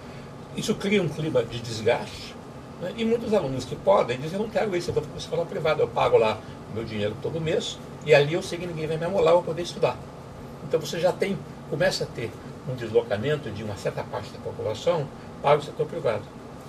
Isso 0.57 0.75
cria 0.75 1.03
um 1.03 1.09
clima 1.09 1.42
de 1.44 1.61
desgaste. 1.61 2.35
Né? 2.81 2.92
E 2.96 3.05
muitos 3.05 3.33
alunos 3.35 3.64
que 3.64 3.77
podem 3.77 4.18
dizem, 4.18 4.38
eu 4.38 4.44
não 4.44 4.51
quero 4.51 4.75
isso, 4.77 4.90
eu 4.90 4.94
vou 4.94 5.03
para 5.03 5.12
uma 5.12 5.18
escola 5.18 5.46
privada, 5.46 5.83
eu 5.83 5.88
pago 5.88 6.16
lá 6.16 6.38
meu 6.75 6.85
dinheiro 6.85 7.14
todo 7.22 7.40
mês, 7.40 7.79
e 8.07 8.14
ali 8.14 8.35
eu 8.35 8.42
sei 8.42 8.59
que 8.59 8.66
ninguém 8.66 8.87
vai 8.87 8.96
me 8.96 9.05
amolar, 9.05 9.35
eu 9.35 9.37
vou 9.37 9.44
poder 9.44 9.62
estudar. 9.62 9.96
Então 10.66 10.81
você 10.81 10.98
já 10.98 11.12
tem, 11.12 11.38
começa 11.72 12.04
a 12.04 12.06
ter 12.06 12.30
um 12.70 12.74
deslocamento 12.74 13.50
de 13.50 13.64
uma 13.64 13.74
certa 13.76 14.02
parte 14.04 14.30
da 14.30 14.38
população 14.40 15.08
para 15.42 15.58
o 15.58 15.62
setor 15.62 15.87
privado. 15.87 16.22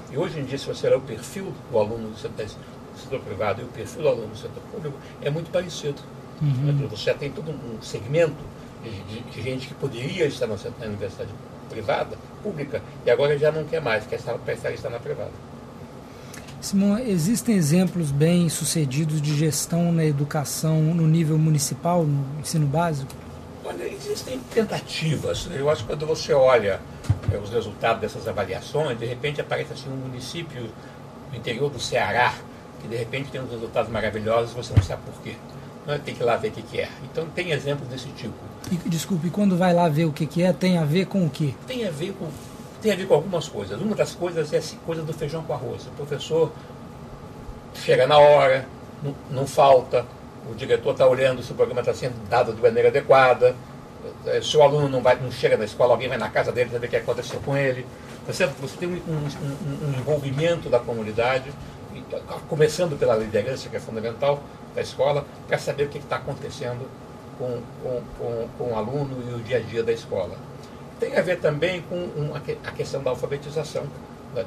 E 0.10 0.18
hoje 0.18 0.40
em 0.40 0.46
dia, 0.46 0.58
se 0.58 0.66
você 0.66 0.88
olhar 0.88 0.96
o 0.96 1.02
perfil 1.02 1.54
do 1.70 1.78
aluno 1.78 2.12
do 2.12 2.18
setor, 2.18 2.46
do 2.46 3.00
setor 3.00 3.20
privado 3.20 3.62
e 3.62 3.66
o 3.66 3.68
perfil 3.68 4.04
do 4.04 4.08
aluno 4.08 4.28
do 4.28 4.38
setor 4.38 4.64
público, 4.72 4.98
é 5.22 5.30
muito 5.30 5.52
parecido. 5.52 6.02
Uhum. 6.42 6.88
Você 6.90 7.04
já 7.04 7.14
tem 7.14 7.30
todo 7.30 7.52
um 7.52 7.82
segmento 7.82 8.38
de, 8.82 8.92
de, 9.04 9.20
de 9.30 9.42
gente 9.42 9.68
que 9.68 9.74
poderia 9.74 10.26
estar 10.26 10.48
na, 10.48 10.56
na, 10.80 10.86
universidade 10.86 11.32
privada, 11.70 12.18
pública, 12.42 12.82
e 13.06 13.12
agora 13.12 13.38
já 13.38 13.52
não 13.52 13.66
quer 13.66 13.82
mais, 13.82 14.08
quer 14.08 14.16
estar, 14.16 14.38
quer 14.40 14.74
estar 14.74 14.90
na 14.90 15.00
privada. 15.00 15.32
Simão, 16.62 16.98
existem 16.98 17.56
exemplos 17.56 18.10
bem 18.10 18.48
sucedidos 18.48 19.22
de 19.22 19.36
gestão 19.36 19.92
na 19.92 20.06
educação 20.06 20.82
no 20.82 21.06
nível 21.06 21.38
municipal, 21.38 22.06
no 22.06 22.40
ensino 22.40 22.66
básico? 22.66 23.14
Olha, 23.66 23.84
existem 23.84 24.40
tentativas. 24.54 25.48
Eu 25.52 25.70
acho 25.70 25.84
que 25.84 25.88
quando 25.88 26.06
você 26.06 26.34
olha 26.34 26.82
é, 27.32 27.38
os 27.38 27.50
resultados 27.50 28.02
dessas 28.02 28.28
avaliações, 28.28 28.98
de 28.98 29.06
repente 29.06 29.40
aparece 29.40 29.74
assim 29.74 29.90
um 29.90 29.96
município 29.96 30.70
no 31.32 31.38
interior 31.38 31.70
do 31.70 31.80
Ceará, 31.80 32.34
que 32.82 32.88
de 32.88 32.96
repente 32.96 33.32
tem 33.32 33.42
uns 33.42 33.50
resultados 33.50 33.90
maravilhosos 33.92 34.52
e 34.52 34.56
você 34.56 34.74
não 34.76 34.84
sabe 34.84 35.02
por 35.04 35.22
quê. 35.22 35.36
Não, 35.86 35.98
tem 36.00 36.14
que 36.16 36.22
ir 36.22 36.26
lá 36.26 36.36
ver 36.38 36.50
o 36.50 36.52
que, 36.52 36.62
que 36.62 36.80
é. 36.80 36.90
Então 37.04 37.26
tem 37.28 37.52
exemplos 37.52 37.88
desse 37.90 38.08
tipo. 38.10 38.36
E, 38.72 38.78
desculpe, 38.90 39.30
quando 39.30 39.58
vai 39.58 39.74
lá 39.74 39.90
ver 39.90 40.06
o 40.06 40.14
que, 40.14 40.26
que 40.26 40.42
é, 40.44 40.54
tem 40.54 40.78
a 40.78 40.86
ver 40.86 41.08
com 41.08 41.26
o 41.26 41.30
quê? 41.30 41.54
Tem 41.68 41.86
a 41.86 41.92
ver 41.92 42.14
com, 42.14 42.28
tem 42.82 42.92
a 42.92 42.96
ver 42.96 43.08
com 43.08 43.14
algumas 43.14 43.48
coisas. 43.48 43.80
Uma 43.80 43.96
das 43.96 44.14
coisas 44.14 44.52
é 44.54 44.58
a 44.58 44.86
coisa 44.86 45.02
do 45.04 45.14
feijão 45.14 45.44
com 45.44 45.54
arroz. 45.54 45.88
O 45.88 45.92
professor 45.92 46.52
chega 47.74 48.08
na 48.08 48.18
hora, 48.18 48.66
não, 49.02 49.16
não 49.32 49.48
falta, 49.48 50.06
o 50.50 50.56
diretor 50.56 50.92
está 50.92 51.08
olhando 51.08 51.42
se 51.42 51.52
o 51.52 51.56
programa 51.56 51.82
está 51.82 51.94
sendo 51.94 52.16
dado 52.30 52.54
de 52.54 52.62
maneira 52.62 52.90
adequada, 52.90 53.56
eh, 54.26 54.42
se 54.42 54.56
o 54.58 54.62
aluno 54.62 54.90
não, 54.90 55.02
vai, 55.02 55.16
não 55.16 55.32
chega 55.32 55.58
na 55.58 55.66
escola, 55.66 55.94
alguém 55.94 56.10
vai 56.10 56.18
na 56.18 56.30
casa 56.30 56.52
dele 56.52 56.70
saber 56.70 56.88
o 56.88 56.90
que 56.90 56.96
aconteceu 56.96 57.40
com 57.42 57.56
ele. 57.56 57.86
Tá 58.26 58.34
certo? 58.34 58.54
Você 58.62 58.78
tem 58.78 58.90
um, 58.90 58.94
um, 58.94 59.90
um 59.90 60.00
envolvimento 60.00 60.70
da 60.70 60.80
comunidade, 60.80 61.52
começando 62.48 62.98
pela 62.98 63.16
liderança, 63.16 63.70
que 63.70 63.76
é 63.76 63.80
fundamental 63.80 64.42
da 64.74 64.82
escola, 64.82 65.26
para 65.48 65.58
saber 65.58 65.86
o 65.86 65.90
que 65.90 65.98
está 65.98 66.18
acontecendo 66.18 66.88
com, 67.38 67.62
com, 67.82 68.02
com, 68.18 68.48
com, 68.58 68.74
o 68.74 68.78
aluno 68.78 69.18
e 69.30 69.34
o 69.34 69.40
dia 69.40 69.58
a 69.58 69.60
dia 69.60 69.84
da 69.84 69.92
escola. 69.92 70.36
Tem 71.00 71.18
a 71.18 71.22
ver 71.22 71.40
também 71.40 71.82
com 71.82 72.32
a 72.36 72.72
questão 72.72 73.04
da 73.04 73.10
alfabetização. 73.10 73.84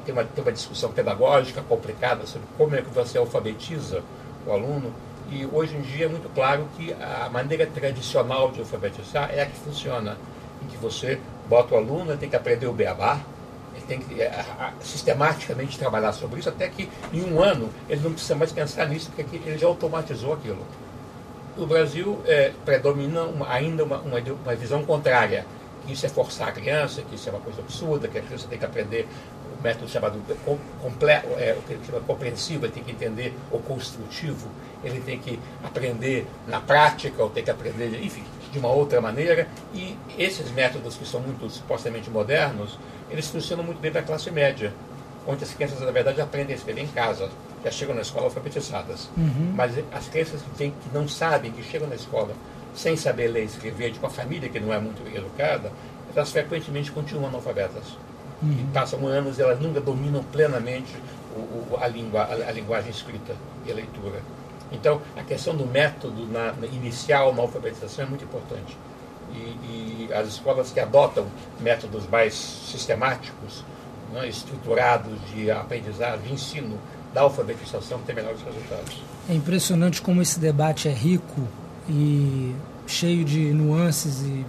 Tem 0.05 0.13
uma, 0.13 0.23
tem 0.23 0.43
uma 0.43 0.51
discussão 0.51 0.91
pedagógica 0.91 1.61
complicada 1.61 2.25
sobre 2.25 2.47
como 2.57 2.75
é 2.75 2.81
que 2.81 2.89
você 2.89 3.17
alfabetiza 3.17 4.03
o 4.45 4.51
aluno 4.51 4.91
e 5.29 5.47
hoje 5.51 5.75
em 5.75 5.81
dia 5.81 6.05
é 6.05 6.09
muito 6.09 6.29
claro 6.33 6.67
que 6.77 6.93
a 6.93 7.29
maneira 7.29 7.65
tradicional 7.65 8.51
de 8.51 8.59
alfabetizar 8.59 9.29
é 9.33 9.41
a 9.41 9.45
que 9.45 9.57
funciona, 9.57 10.17
em 10.63 10.67
que 10.67 10.77
você 10.77 11.19
bota 11.47 11.75
o 11.75 11.77
aluno, 11.77 12.15
tem 12.17 12.29
que 12.29 12.35
aprender 12.35 12.67
o 12.67 12.73
beabá, 12.73 13.19
Ele 13.75 13.85
tem 13.87 13.99
que 13.99 14.21
é, 14.21 14.43
sistematicamente 14.79 15.77
trabalhar 15.77 16.13
sobre 16.13 16.39
isso, 16.39 16.49
até 16.49 16.67
que 16.67 16.89
em 17.13 17.23
um 17.23 17.41
ano 17.41 17.69
ele 17.89 18.01
não 18.01 18.11
precisa 18.11 18.35
mais 18.35 18.51
pensar 18.51 18.87
nisso, 18.87 19.11
porque 19.15 19.35
ele 19.35 19.57
já 19.57 19.67
automatizou 19.67 20.33
aquilo. 20.33 20.65
No 21.55 21.65
Brasil 21.65 22.19
é, 22.25 22.51
predomina 22.63 23.23
uma, 23.23 23.49
ainda 23.51 23.83
uma, 23.83 23.97
uma, 23.97 24.19
uma 24.19 24.55
visão 24.55 24.83
contrária, 24.83 25.45
isso 25.93 26.05
é 26.05 26.09
forçar 26.09 26.49
a 26.49 26.51
criança, 26.51 27.01
que 27.01 27.15
isso 27.15 27.29
é 27.29 27.31
uma 27.31 27.41
coisa 27.41 27.61
absurda, 27.61 28.07
que 28.07 28.17
a 28.17 28.21
criança 28.21 28.47
tem 28.47 28.57
que 28.57 28.65
aprender 28.65 29.07
o 29.57 29.63
método 29.63 29.89
chamado 29.89 30.21
completo, 30.81 31.27
é, 31.37 31.55
o 31.57 31.61
que 31.63 31.73
ele 31.73 31.85
chama 31.85 31.99
compreensivo, 32.01 32.65
ele 32.65 32.73
tem 32.73 32.83
que 32.83 32.91
entender 32.91 33.33
o 33.51 33.59
construtivo, 33.59 34.49
ele 34.83 34.99
tem 35.01 35.17
que 35.17 35.39
aprender 35.63 36.27
na 36.47 36.59
prática, 36.59 37.21
ou 37.21 37.29
tem 37.29 37.43
que 37.43 37.49
aprender, 37.49 38.03
enfim, 38.03 38.23
de 38.51 38.59
uma 38.59 38.69
outra 38.69 39.01
maneira. 39.01 39.47
E 39.73 39.97
esses 40.17 40.51
métodos 40.51 40.95
que 40.95 41.05
são 41.05 41.19
muito 41.19 41.49
supostamente 41.49 42.09
modernos, 42.09 42.77
eles 43.09 43.27
funcionam 43.27 43.63
muito 43.63 43.79
bem 43.79 43.91
para 43.91 44.01
a 44.01 44.03
classe 44.03 44.29
média, 44.29 44.73
onde 45.25 45.43
as 45.43 45.53
crianças, 45.53 45.79
na 45.81 45.91
verdade, 45.91 46.21
aprendem 46.21 46.53
a 46.53 46.57
escrever 46.57 46.81
em 46.81 46.87
casa, 46.87 47.29
já 47.63 47.71
chegam 47.71 47.95
na 47.95 48.01
escola 48.01 48.25
alfabetizadas. 48.25 49.09
Uhum. 49.17 49.53
Mas 49.55 49.73
as 49.91 50.07
crianças 50.07 50.41
que, 50.41 50.49
têm, 50.51 50.71
que 50.71 50.93
não 50.93 51.07
sabem, 51.07 51.51
que 51.51 51.63
chegam 51.63 51.87
na 51.87 51.95
escola 51.95 52.33
sem 52.77 52.95
saber 52.95 53.27
ler 53.27 53.41
e 53.41 53.45
escrever, 53.45 53.91
de 53.91 53.99
uma 53.99 54.09
família 54.09 54.47
que 54.47 54.59
não 54.59 54.71
é 54.71 54.79
muito 54.79 55.01
educada, 55.15 55.71
elas 56.15 56.31
frequentemente 56.31 56.91
continuam 56.91 57.27
analfabetas. 57.27 57.97
Uhum. 58.41 58.51
E 58.51 58.71
passam 58.71 59.05
anos 59.07 59.39
e 59.39 59.41
elas 59.41 59.59
nunca 59.59 59.81
dominam 59.81 60.23
plenamente 60.23 60.95
o, 61.35 61.39
o, 61.39 61.77
a, 61.81 61.87
língua, 61.87 62.21
a, 62.21 62.33
a, 62.33 62.51
linguagem 62.51 62.91
escrita 62.91 63.35
e 63.65 63.71
a 63.71 63.75
leitura. 63.75 64.21
Então, 64.71 65.01
a 65.15 65.23
questão 65.23 65.55
do 65.55 65.65
método 65.65 66.27
na, 66.27 66.53
na 66.53 66.67
inicial 66.67 67.33
na 67.33 67.41
alfabetização 67.41 68.05
é 68.05 68.07
muito 68.07 68.23
importante. 68.23 68.77
E, 69.33 70.07
e, 70.07 70.09
as 70.13 70.27
escolas 70.27 70.71
que 70.71 70.79
adotam 70.79 71.25
métodos 71.59 72.07
mais 72.07 72.33
sistemáticos, 72.33 73.63
né, 74.13 74.27
estruturados 74.27 75.13
de 75.33 75.49
aprendizagem, 75.49 76.27
de 76.27 76.33
ensino, 76.33 76.77
da 77.13 77.21
alfabetização, 77.21 77.99
têm 78.01 78.13
melhores 78.13 78.41
resultados. 78.41 79.01
É 79.27 79.33
impressionante 79.33 80.01
como 80.01 80.21
esse 80.21 80.39
debate 80.39 80.87
é 80.87 80.91
rico 80.91 81.47
e 81.89 82.55
cheio 82.85 83.23
de 83.23 83.53
nuances 83.53 84.21
e, 84.21 84.45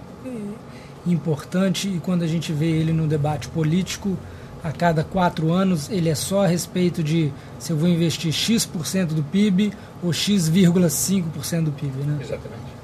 e 1.05 1.13
importante, 1.13 1.87
e 1.87 1.99
quando 1.99 2.23
a 2.23 2.27
gente 2.27 2.51
vê 2.51 2.67
ele 2.67 2.93
no 2.93 3.07
debate 3.07 3.47
político, 3.49 4.17
a 4.63 4.71
cada 4.71 5.03
quatro 5.03 5.51
anos, 5.51 5.89
ele 5.89 6.09
é 6.09 6.15
só 6.15 6.43
a 6.43 6.47
respeito 6.47 7.01
de 7.01 7.31
se 7.57 7.71
eu 7.71 7.77
vou 7.77 7.87
investir 7.87 8.31
X% 8.31 9.13
do 9.13 9.23
PIB 9.23 9.73
ou 10.03 10.11
X,5% 10.11 11.63
do 11.63 11.71
PIB. 11.71 12.03
Né? 12.03 12.17
Exatamente. 12.21 12.79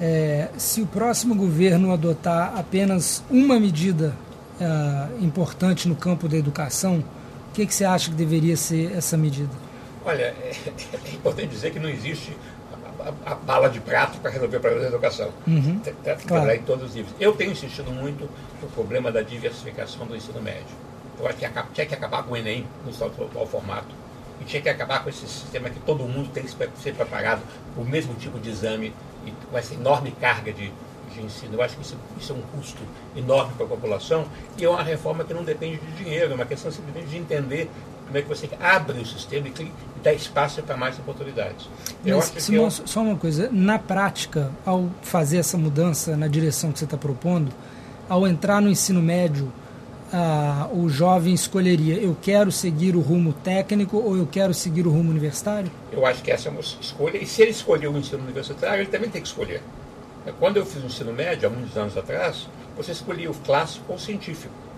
É, 0.00 0.48
se 0.56 0.80
o 0.80 0.86
próximo 0.86 1.34
governo 1.34 1.92
adotar 1.92 2.54
apenas 2.56 3.22
uma 3.30 3.60
medida 3.60 4.16
é, 4.58 5.22
importante 5.22 5.86
no 5.86 5.94
campo 5.94 6.26
da 6.26 6.38
educação, 6.38 7.04
o 7.50 7.52
que, 7.52 7.66
que 7.66 7.74
você 7.74 7.84
acha 7.84 8.08
que 8.08 8.16
deveria 8.16 8.56
ser 8.56 8.92
essa 8.96 9.16
medida? 9.16 9.52
Olha, 10.06 10.22
é, 10.40 10.54
é 11.06 11.12
importante 11.12 11.48
dizer 11.48 11.70
que 11.70 11.78
não 11.78 11.90
existe 11.90 12.34
a, 13.00 13.32
a, 13.32 13.34
bala 13.34 13.68
de 13.68 13.80
prato 13.80 14.18
para 14.18 14.30
resolver 14.30 14.56
o 14.56 14.60
problema 14.60 14.82
da 14.82 14.88
educação. 14.88 15.30
Uhum, 15.46 15.80
claro. 16.26 16.50
em 16.52 16.62
todos 16.62 16.90
os 16.90 16.94
níveis. 16.94 17.14
Eu 17.18 17.32
tenho 17.32 17.52
insistido 17.52 17.90
muito 17.90 18.28
no 18.60 18.68
problema 18.68 19.10
da 19.10 19.22
diversificação 19.22 20.06
do 20.06 20.16
ensino 20.16 20.40
médio. 20.40 20.64
Eu 21.18 21.26
acho 21.26 21.36
que 21.36 21.46
tinha 21.74 21.86
que 21.86 21.94
acabar 21.94 22.22
com 22.22 22.32
o 22.32 22.36
Enem 22.36 22.66
no 22.84 22.92
seu 22.92 23.06
atual 23.08 23.46
formato. 23.46 23.94
E 24.40 24.44
tinha 24.44 24.62
que 24.62 24.68
acabar 24.68 25.02
com 25.02 25.10
esse 25.10 25.26
sistema 25.26 25.68
que 25.68 25.78
todo 25.80 26.02
mundo 26.04 26.30
tem 26.32 26.42
que 26.42 26.50
ser 26.50 26.94
preparado 26.94 27.42
para 27.74 27.82
o 27.82 27.86
mesmo 27.86 28.14
tipo 28.14 28.38
de 28.38 28.48
exame 28.48 28.92
e 29.26 29.30
com 29.30 29.58
essa 29.58 29.74
enorme 29.74 30.12
carga 30.12 30.50
de, 30.50 30.72
de 31.14 31.22
ensino. 31.22 31.54
Eu 31.54 31.62
acho 31.62 31.76
que 31.76 31.82
isso, 31.82 31.96
isso, 32.18 32.32
é 32.32 32.36
um 32.36 32.40
custo 32.40 32.80
enorme 33.14 33.52
para 33.54 33.66
a 33.66 33.68
população 33.68 34.24
e 34.56 34.64
é 34.64 34.68
uma 34.68 34.82
reforma 34.82 35.24
que 35.24 35.34
não 35.34 35.44
depende 35.44 35.76
de 35.76 35.92
dinheiro, 35.92 36.32
é 36.32 36.34
uma 36.34 36.46
questão 36.46 36.70
simplesmente 36.70 37.08
de 37.08 37.18
entender 37.18 37.70
como 38.10 38.18
é 38.18 38.22
que 38.22 38.28
você 38.28 38.48
abre 38.60 38.98
o 38.98 39.06
sistema 39.06 39.46
e 39.46 39.72
dá 40.02 40.12
espaço 40.12 40.60
para 40.62 40.76
mais 40.76 40.98
oportunidades. 40.98 41.68
Eu 42.04 42.16
Mas, 42.16 42.30
acho 42.30 42.40
Simão, 42.40 42.64
eu... 42.64 42.70
só 42.70 43.02
uma 43.02 43.14
coisa, 43.14 43.48
na 43.52 43.78
prática, 43.78 44.50
ao 44.66 44.90
fazer 45.00 45.38
essa 45.38 45.56
mudança 45.56 46.16
na 46.16 46.26
direção 46.26 46.72
que 46.72 46.80
você 46.80 46.86
está 46.86 46.96
propondo, 46.96 47.52
ao 48.08 48.26
entrar 48.26 48.60
no 48.60 48.68
ensino 48.68 49.00
médio, 49.00 49.52
ah, 50.12 50.68
o 50.72 50.88
jovem 50.88 51.32
escolheria 51.32 51.94
eu 51.94 52.16
quero 52.20 52.50
seguir 52.50 52.96
o 52.96 53.00
rumo 53.00 53.32
técnico 53.32 53.96
ou 53.96 54.16
eu 54.16 54.26
quero 54.26 54.52
seguir 54.52 54.88
o 54.88 54.90
rumo 54.90 55.08
universitário? 55.08 55.70
Eu 55.92 56.04
acho 56.04 56.20
que 56.20 56.32
essa 56.32 56.48
é 56.48 56.50
uma 56.50 56.60
escolha, 56.60 57.16
e 57.16 57.26
se 57.26 57.42
ele 57.42 57.52
escolher 57.52 57.86
o 57.86 57.96
ensino 57.96 58.24
universitário, 58.24 58.82
ele 58.82 58.90
também 58.90 59.08
tem 59.08 59.22
que 59.22 59.28
escolher. 59.28 59.62
Quando 60.40 60.56
eu 60.56 60.66
fiz 60.66 60.82
o 60.82 60.86
ensino 60.86 61.12
médio, 61.12 61.48
há 61.48 61.52
muitos 61.52 61.76
anos 61.76 61.96
atrás, 61.96 62.48
você 62.76 62.90
escolhia 62.90 63.30
o 63.30 63.34
clássico 63.34 63.84
ou 63.88 63.94
o 63.94 64.00
científico. 64.00 64.69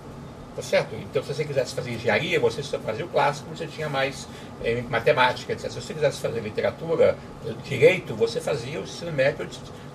Tá 0.54 0.60
certo? 0.60 0.94
Então, 0.96 1.22
se 1.22 1.32
você 1.32 1.44
quisesse 1.44 1.74
fazer 1.74 1.92
engenharia, 1.92 2.38
você 2.38 2.62
só 2.62 2.78
fazia 2.78 3.06
o 3.06 3.08
clássico, 3.08 3.48
você 3.54 3.66
tinha 3.66 3.88
mais 3.88 4.28
é, 4.62 4.82
matemática, 4.82 5.52
etc. 5.54 5.70
Se 5.70 5.80
você 5.80 5.94
quisesse 5.94 6.20
fazer 6.20 6.40
literatura, 6.40 7.16
direito, 7.64 8.14
você 8.14 8.38
fazia 8.38 8.78
o 8.78 8.82
ensino 8.82 9.10
médio 9.12 9.48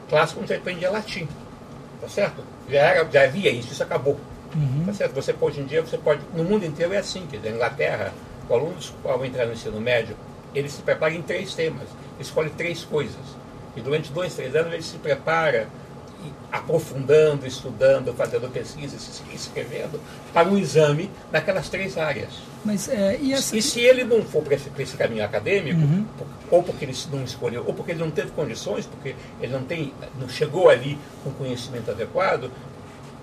clássico, 0.10 0.42
você 0.42 0.56
aprendia 0.56 0.90
latim. 0.90 1.28
Tá 2.02 2.10
certo? 2.10 2.44
Já, 2.70 2.80
era, 2.80 3.12
já 3.12 3.24
havia 3.24 3.52
isso, 3.52 3.72
isso 3.72 3.84
acabou. 3.84 4.20
Uhum. 4.56 4.86
Tá 4.88 4.94
certo? 4.94 5.14
Você, 5.14 5.36
hoje 5.40 5.62
em 5.62 5.66
dia, 5.66 5.82
você 5.82 5.98
pode. 5.98 6.22
No 6.34 6.44
mundo 6.44 6.66
inteiro 6.66 6.94
é 6.94 6.98
assim. 6.98 7.28
Quer 7.30 7.38
dizer, 7.38 7.50
na 7.50 7.56
Inglaterra, 7.58 8.14
o 8.50 8.54
aluno 8.54 8.76
ao 9.04 9.24
entrar 9.26 9.46
no 9.46 9.54
ensino 9.54 9.80
médio, 9.80 10.16
ele 10.56 10.70
se 10.70 10.82
prepara 10.82 11.14
em 11.14 11.22
três 11.22 11.54
temas, 11.54 11.88
escolhe 12.20 12.50
três 12.52 12.84
coisas. 12.84 13.16
E 13.76 13.82
durante 13.82 14.12
dois, 14.12 14.34
três 14.34 14.56
anos 14.56 14.74
ele 14.74 14.82
se 14.82 14.98
prepara 14.98 15.68
aprofundando, 16.52 17.46
estudando, 17.46 18.14
fazendo 18.14 18.52
pesquisas, 18.52 19.22
escrevendo, 19.34 20.00
para 20.34 20.48
um 20.48 20.58
exame 20.58 21.10
naquelas 21.32 21.70
três 21.70 21.98
áreas. 21.98 22.30
Mas, 22.64 22.90
é, 22.90 23.18
e, 23.22 23.34
essa... 23.34 23.56
e, 23.56 23.62
se 23.62 23.80
ele 23.82 24.04
não 24.04 24.24
for 24.24 24.44
para 24.44 24.56
esse, 24.56 24.70
esse, 24.78 24.98
caminho 24.98 25.24
acadêmico, 25.24 25.80
uhum. 25.80 26.06
ou 26.52 26.64
porque 26.64 26.86
ele 26.86 26.96
não 27.12 27.24
escolheu, 27.24 27.64
ou 27.66 27.74
porque 27.74 27.92
ele 27.92 28.00
não 28.00 28.12
teve 28.12 28.32
condições, 28.32 28.86
porque 28.86 29.16
ele 29.42 29.54
não, 29.54 29.64
tem, 29.64 29.94
não 30.20 30.28
chegou 30.28 30.70
ali 30.70 30.98
com 31.24 31.32
conhecimento 31.32 31.92
adequado, 31.92 32.52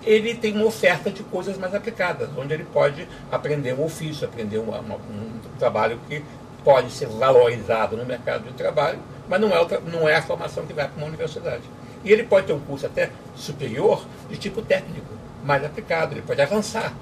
ele 0.03 0.35
tem 0.35 0.55
uma 0.55 0.65
oferta 0.65 1.09
de 1.09 1.23
coisas 1.23 1.57
mais 1.57 1.73
aplicadas, 1.73 2.29
onde 2.37 2.53
ele 2.53 2.65
pode 2.65 3.07
aprender 3.31 3.73
um 3.73 3.83
ofício, 3.83 4.27
aprender 4.27 4.59
uma, 4.59 4.79
uma, 4.79 4.95
um 4.95 5.39
trabalho 5.57 5.99
que 6.07 6.23
pode 6.63 6.91
ser 6.91 7.07
valorizado 7.07 7.95
no 7.95 8.05
mercado 8.05 8.43
de 8.45 8.53
trabalho, 8.53 8.99
mas 9.29 9.39
não 9.39 9.49
é, 9.49 9.79
não 9.91 10.09
é 10.09 10.15
a 10.15 10.21
formação 10.21 10.65
que 10.65 10.73
vai 10.73 10.87
para 10.87 10.97
uma 10.97 11.07
universidade. 11.07 11.63
E 12.05 12.11
ele 12.11 12.23
pode 12.23 12.45
ter 12.45 12.53
um 12.53 12.59
curso 12.59 12.85
até 12.85 13.09
superior 13.35 14.05
de 14.29 14.37
tipo 14.37 14.61
técnico, 14.61 15.13
mais 15.43 15.65
aplicado, 15.65 16.13
ele 16.13 16.21
pode 16.21 16.39
avançar 16.39 16.93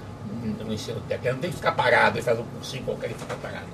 no 0.65 0.73
ensino 0.73 1.01
técnico. 1.01 1.27
Ele 1.27 1.33
não 1.33 1.41
tem 1.41 1.49
que 1.51 1.57
ficar 1.57 1.73
parado 1.73 2.17
e 2.17 2.21
fazer 2.21 2.41
um 2.41 2.45
cursinho 2.45 2.83
qualquer 2.83 3.11
e 3.11 3.13
ficar 3.13 3.35
parado. 3.35 3.67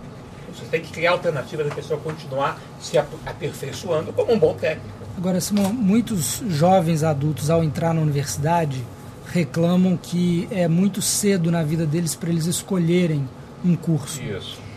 Você 0.51 0.65
tem 0.65 0.81
que 0.81 0.91
criar 0.91 1.11
alternativas 1.11 1.67
da 1.69 1.75
pessoa 1.75 1.99
continuar 1.99 2.59
se 2.81 2.97
aperfeiçoando 2.97 4.11
como 4.11 4.33
um 4.33 4.39
bom 4.39 4.55
técnico. 4.55 4.97
Agora, 5.15 5.39
Simão, 5.39 5.71
muitos 5.71 6.41
jovens 6.47 7.03
adultos, 7.03 7.49
ao 7.51 7.63
entrar 7.63 7.93
na 7.93 8.01
universidade, 8.01 8.83
reclamam 9.31 9.95
que 9.95 10.47
é 10.49 10.67
muito 10.67 11.01
cedo 11.01 11.51
na 11.51 11.61
vida 11.61 11.85
deles 11.85 12.15
para 12.15 12.29
eles 12.29 12.47
escolherem 12.47 13.29
um 13.63 13.75
curso. 13.75 14.21
Isso 14.23 14.68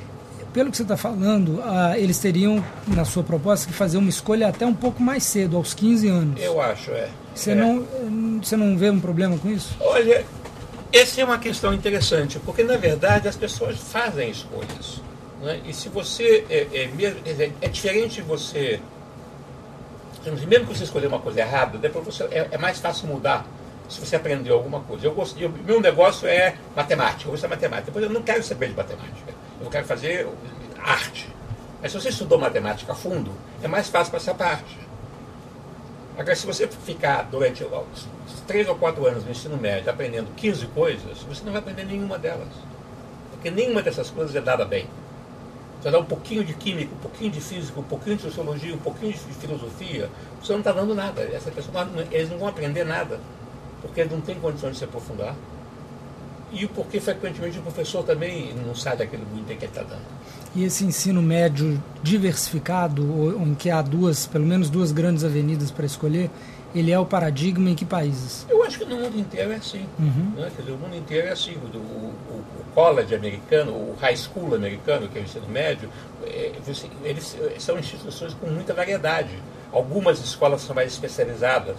pelo 0.52 0.70
que 0.70 0.76
você 0.76 0.82
está 0.82 0.96
falando, 0.96 1.62
ah, 1.64 1.98
eles 1.98 2.18
teriam, 2.18 2.64
na 2.86 3.04
sua 3.04 3.22
proposta, 3.22 3.66
que 3.66 3.72
fazer 3.72 3.96
uma 3.96 4.10
escolha 4.10 4.48
até 4.48 4.66
um 4.66 4.74
pouco 4.74 5.02
mais 5.02 5.22
cedo, 5.22 5.56
aos 5.56 5.74
15 5.74 6.08
anos. 6.08 6.42
Eu 6.42 6.60
acho, 6.60 6.90
é. 6.90 7.08
Você, 7.34 7.52
é. 7.52 7.54
Não, 7.54 7.86
você 8.42 8.56
não 8.56 8.76
vê 8.76 8.90
um 8.90 9.00
problema 9.00 9.38
com 9.38 9.48
isso? 9.50 9.74
Olha, 9.80 10.24
essa 10.92 11.20
é 11.20 11.24
uma 11.24 11.38
questão 11.38 11.72
interessante, 11.72 12.38
porque, 12.40 12.62
na 12.62 12.76
verdade, 12.76 13.28
as 13.28 13.36
pessoas 13.36 13.78
fazem 13.78 14.30
escolhas. 14.30 15.00
Né? 15.40 15.60
E 15.66 15.72
se 15.72 15.88
você. 15.88 16.44
É, 16.50 16.68
é, 16.72 17.52
é 17.60 17.68
diferente 17.68 18.20
você. 18.20 18.80
Mesmo 20.46 20.66
que 20.66 20.78
você 20.78 20.84
escolher 20.84 21.08
uma 21.08 21.18
coisa 21.18 21.40
errada, 21.40 21.78
depois 21.78 22.04
você, 22.04 22.24
é, 22.24 22.48
é 22.52 22.58
mais 22.58 22.78
fácil 22.78 23.08
mudar 23.08 23.44
se 23.88 24.00
você 24.00 24.16
aprendeu 24.16 24.54
alguma 24.54 24.80
coisa. 24.80 25.06
Eu 25.06 25.14
gosto, 25.14 25.38
eu, 25.38 25.50
meu 25.50 25.80
negócio 25.80 26.26
é 26.26 26.56
matemática, 26.74 27.24
eu 27.24 27.30
gosto 27.30 27.42
de 27.42 27.48
matemática. 27.48 27.86
Depois 27.86 28.04
eu 28.04 28.10
não 28.10 28.22
quero 28.22 28.42
saber 28.42 28.68
de 28.68 28.76
matemática 28.76 29.32
eu 29.64 29.70
quero 29.70 29.86
fazer 29.86 30.28
arte. 30.78 31.28
Mas 31.80 31.92
se 31.92 32.00
você 32.00 32.08
estudou 32.08 32.38
matemática 32.38 32.92
a 32.92 32.94
fundo, 32.94 33.32
é 33.62 33.68
mais 33.68 33.88
fácil 33.88 34.34
para 34.34 34.46
arte. 34.46 34.78
Agora, 36.16 36.36
se 36.36 36.46
você 36.46 36.68
ficar 36.68 37.22
durante 37.22 37.66
três 38.46 38.68
ou 38.68 38.74
quatro 38.74 39.06
anos 39.06 39.24
no 39.24 39.30
ensino 39.30 39.56
médio 39.56 39.90
aprendendo 39.90 40.28
15 40.36 40.66
coisas, 40.66 41.18
você 41.22 41.44
não 41.44 41.52
vai 41.52 41.60
aprender 41.60 41.84
nenhuma 41.84 42.18
delas. 42.18 42.48
Porque 43.30 43.50
nenhuma 43.50 43.82
dessas 43.82 44.10
coisas 44.10 44.34
é 44.36 44.40
dada 44.40 44.64
bem. 44.64 44.86
Você 45.80 45.90
dá 45.90 45.98
um 45.98 46.04
pouquinho 46.04 46.44
de 46.44 46.54
química, 46.54 46.94
um 46.94 46.98
pouquinho 46.98 47.30
de 47.30 47.40
física, 47.40 47.80
um 47.80 47.84
pouquinho 47.84 48.16
de 48.16 48.22
sociologia, 48.22 48.74
um 48.74 48.78
pouquinho 48.78 49.12
de 49.12 49.18
filosofia, 49.18 50.08
você 50.40 50.52
não 50.52 50.60
está 50.60 50.70
dando 50.70 50.94
nada. 50.94 51.22
Essa 51.22 51.50
pessoa, 51.50 51.88
eles 52.12 52.30
não 52.30 52.38
vão 52.38 52.48
aprender 52.48 52.84
nada, 52.84 53.18
porque 53.82 54.04
não 54.04 54.20
têm 54.20 54.36
condições 54.36 54.72
de 54.72 54.78
se 54.78 54.84
aprofundar. 54.84 55.34
e 56.52 56.66
porque 56.66 57.00
frequentemente 57.00 57.58
o 57.58 57.62
professor 57.62 58.04
também 58.04 58.54
não 58.54 58.74
sai 58.74 58.96
daquele 58.96 59.24
mundo 59.24 59.46
que 59.46 59.52
ele 59.52 59.64
está 59.64 59.82
dando. 59.82 60.02
E 60.54 60.64
esse 60.64 60.84
ensino 60.84 61.22
médio 61.22 61.82
diversificado, 62.02 63.34
em 63.42 63.54
que 63.54 63.70
há 63.70 63.80
duas, 63.80 64.26
pelo 64.26 64.46
menos 64.46 64.68
duas 64.68 64.92
grandes 64.92 65.24
avenidas 65.24 65.70
para 65.70 65.86
escolher, 65.86 66.30
ele 66.74 66.90
é 66.90 66.98
o 66.98 67.06
paradigma 67.06 67.70
em 67.70 67.74
que 67.74 67.84
países? 67.84 68.46
Eu 68.48 68.62
acho 68.62 68.78
que 68.78 68.84
no 68.84 68.96
mundo 68.96 69.18
inteiro 69.18 69.52
é 69.52 69.56
assim. 69.56 69.86
Uhum. 69.98 70.32
Né? 70.36 70.50
Dizer, 70.58 70.72
o 70.72 70.76
mundo 70.76 70.96
inteiro 70.96 71.28
é 71.28 71.32
assim. 71.32 71.56
O, 71.56 71.76
o, 71.76 72.14
o, 72.30 72.44
college 72.74 73.14
americano, 73.14 73.72
o 73.72 73.94
high 74.00 74.16
school 74.16 74.54
americano, 74.54 75.06
que 75.08 75.18
é 75.18 75.20
o 75.20 75.24
ensino 75.24 75.46
médio, 75.46 75.90
é, 76.24 76.52
eles 77.04 77.36
são 77.58 77.78
instituições 77.78 78.32
com 78.34 78.46
muita 78.46 78.72
variedade. 78.72 79.38
Algumas 79.70 80.20
escolas 80.20 80.62
são 80.62 80.74
mais 80.74 80.92
especializadas, 80.92 81.76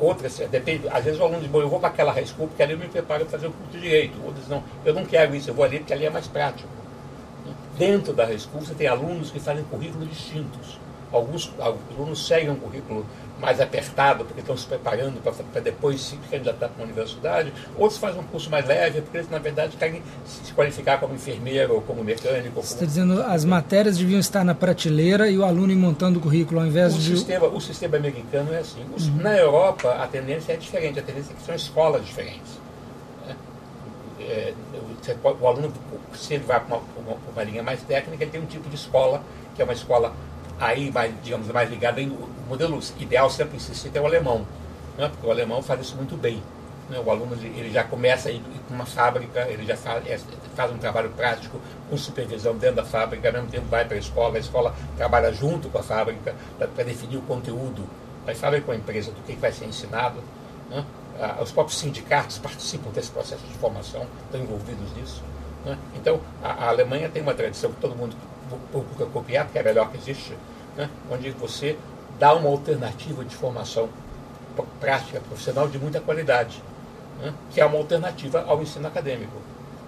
outras, 0.00 0.38
depende, 0.50 0.88
às 0.88 1.04
vezes 1.04 1.20
o 1.20 1.24
aluno 1.24 1.40
diz, 1.40 1.50
bom, 1.50 1.60
eu 1.60 1.68
vou 1.68 1.80
para 1.80 1.88
aquela 1.88 2.12
high 2.12 2.26
school 2.26 2.48
porque 2.48 2.62
ali 2.62 2.72
eu 2.72 2.78
me 2.78 2.88
preparo 2.88 3.24
para 3.24 3.32
fazer 3.32 3.46
o 3.48 3.52
curso 3.52 3.72
de 3.72 3.80
direito. 3.80 4.18
Outros 4.24 4.48
não, 4.48 4.62
eu 4.84 4.94
não 4.94 5.04
quero 5.04 5.34
isso, 5.34 5.50
eu 5.50 5.54
vou 5.54 5.64
ali 5.64 5.78
porque 5.78 5.92
ali 5.92 6.06
é 6.06 6.10
mais 6.10 6.26
prático. 6.26 6.68
Dentro 7.76 8.12
da 8.12 8.24
high 8.24 8.38
school 8.38 8.60
você 8.60 8.74
tem 8.74 8.86
alunos 8.86 9.30
que 9.30 9.40
fazem 9.40 9.64
currículos 9.64 10.08
distintos. 10.08 10.78
Alguns 11.10 11.52
alunos 11.58 12.26
seguem 12.26 12.50
um 12.50 12.56
currículo 12.56 13.06
mais 13.40 13.60
apertado, 13.60 14.24
porque 14.24 14.40
estão 14.40 14.56
se 14.56 14.66
preparando 14.66 15.20
para 15.22 15.60
depois 15.60 16.00
se 16.00 16.16
candidatar 16.30 16.68
para 16.68 16.76
uma 16.76 16.84
universidade. 16.84 17.52
Outros 17.76 17.98
fazem 17.98 18.20
um 18.20 18.24
curso 18.24 18.50
mais 18.50 18.66
leve, 18.66 19.00
porque 19.00 19.18
eles, 19.18 19.30
na 19.30 19.38
verdade, 19.38 19.76
querem 19.76 20.02
se 20.26 20.52
qualificar 20.52 20.98
como 20.98 21.14
enfermeiro 21.14 21.74
ou 21.74 21.82
como 21.82 22.02
mecânico. 22.02 22.60
Você 22.60 22.74
está 22.74 22.86
dizendo 22.86 23.22
as 23.22 23.44
matérias 23.44 23.96
deviam 23.96 24.18
estar 24.18 24.44
na 24.44 24.54
prateleira 24.54 25.28
e 25.28 25.38
o 25.38 25.44
aluno 25.44 25.72
ir 25.72 25.76
montando 25.76 26.18
o 26.18 26.22
currículo 26.22 26.60
ao 26.60 26.66
invés 26.66 26.94
o 26.94 26.98
de. 26.98 27.16
Sistema, 27.16 27.46
o 27.46 27.60
sistema 27.60 27.96
americano 27.96 28.52
é 28.52 28.58
assim. 28.58 28.82
Uhum. 28.82 29.22
Na 29.22 29.36
Europa, 29.36 29.92
a 29.92 30.06
tendência 30.06 30.52
é 30.52 30.56
diferente, 30.56 30.98
a 30.98 31.02
tendência 31.02 31.32
é 31.32 31.34
que 31.34 31.42
são 31.42 31.54
escolas 31.54 32.04
diferentes. 32.04 32.58
Né? 33.26 33.36
É, 34.20 34.54
o 35.40 35.46
aluno, 35.46 35.72
se 36.14 36.34
ele 36.34 36.44
vai 36.44 36.60
para 36.60 36.76
uma, 36.76 36.84
uma, 36.98 37.16
uma 37.32 37.42
linha 37.44 37.62
mais 37.62 37.80
técnica, 37.82 38.24
ele 38.24 38.30
tem 38.30 38.40
um 38.40 38.46
tipo 38.46 38.68
de 38.68 38.74
escola, 38.74 39.22
que 39.54 39.62
é 39.62 39.64
uma 39.64 39.72
escola 39.72 40.12
aí 40.58 40.90
mais, 40.90 41.12
digamos, 41.22 41.48
mais 41.48 41.70
ligado 41.70 41.98
em, 41.98 42.08
o 42.08 42.28
modelo 42.48 42.80
ideal 42.98 43.30
sempre 43.30 43.56
insiste 43.56 43.90
é 43.94 44.00
o 44.00 44.06
alemão, 44.06 44.46
né? 44.96 45.08
porque 45.08 45.26
o 45.26 45.30
alemão 45.30 45.62
faz 45.62 45.80
isso 45.80 45.96
muito 45.96 46.16
bem. 46.16 46.42
Né? 46.88 47.00
O 47.04 47.10
aluno 47.10 47.34
ele 47.34 47.70
já 47.70 47.84
começa 47.84 48.28
a 48.28 48.32
ir 48.32 48.42
com 48.66 48.74
uma 48.74 48.86
fábrica, 48.86 49.46
ele 49.48 49.64
já 49.64 49.76
faz, 49.76 50.06
é, 50.06 50.18
faz 50.56 50.72
um 50.72 50.78
trabalho 50.78 51.10
prático 51.10 51.60
com 51.88 51.96
supervisão 51.96 52.56
dentro 52.56 52.76
da 52.76 52.84
fábrica, 52.84 53.28
ao 53.28 53.34
mesmo 53.34 53.48
tempo 53.48 53.66
vai 53.66 53.84
para 53.84 53.96
a 53.96 53.98
escola, 53.98 54.36
a 54.36 54.40
escola 54.40 54.74
trabalha 54.96 55.32
junto 55.32 55.68
com 55.68 55.78
a 55.78 55.82
fábrica 55.82 56.34
para 56.58 56.84
definir 56.84 57.18
o 57.18 57.22
conteúdo 57.22 57.84
da 58.26 58.34
fábrica 58.34 58.66
com 58.66 58.72
a 58.72 58.76
empresa 58.76 59.10
do 59.12 59.22
que 59.22 59.34
vai 59.34 59.52
ser 59.52 59.66
ensinado. 59.66 60.22
Né? 60.70 60.84
Ah, 61.20 61.38
os 61.42 61.50
próprios 61.50 61.78
sindicatos 61.78 62.38
participam 62.38 62.90
desse 62.90 63.10
processo 63.10 63.44
de 63.46 63.54
formação, 63.54 64.06
estão 64.24 64.40
envolvidos 64.40 64.94
nisso. 64.96 65.22
Né? 65.64 65.76
Então, 65.96 66.20
a, 66.42 66.66
a 66.66 66.68
Alemanha 66.68 67.08
tem 67.08 67.22
uma 67.22 67.34
tradição 67.34 67.72
que 67.72 67.80
todo 67.80 67.96
mundo 67.96 68.16
procura 68.70 69.10
copiar, 69.10 69.44
porque 69.44 69.58
é 69.58 69.60
a 69.60 69.64
melhor 69.64 69.90
que 69.90 69.98
existe, 69.98 70.36
né? 70.76 70.88
onde 71.10 71.30
você 71.30 71.76
dá 72.18 72.34
uma 72.34 72.48
alternativa 72.48 73.24
de 73.24 73.34
formação 73.34 73.88
prática, 74.80 75.20
profissional 75.20 75.68
de 75.68 75.78
muita 75.78 76.00
qualidade, 76.00 76.62
né? 77.20 77.32
que 77.50 77.60
é 77.60 77.66
uma 77.66 77.78
alternativa 77.78 78.44
ao 78.46 78.62
ensino 78.62 78.86
acadêmico. 78.86 79.32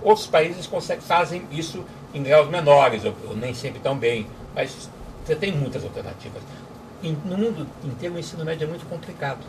Outros 0.03 0.27
países 0.27 0.67
conseguem, 0.67 1.03
fazem 1.03 1.47
isso 1.51 1.85
em 2.15 2.23
graus 2.23 2.49
menores, 2.49 3.05
ou, 3.05 3.15
ou, 3.29 3.37
nem 3.37 3.55
sempre 3.55 3.81
tão 3.81 3.97
bem, 3.97 4.27
mas 4.55 4.89
você 5.25 5.37
tem 5.37 5.53
muitas 5.53 5.85
alternativas. 5.85 6.43
No 7.25 7.37
mundo 7.37 7.67
inteiro 7.85 8.15
o 8.15 8.19
ensino 8.19 8.45
médio 8.45 8.65
é 8.65 8.69
muito 8.69 8.87
complicado. 8.89 9.41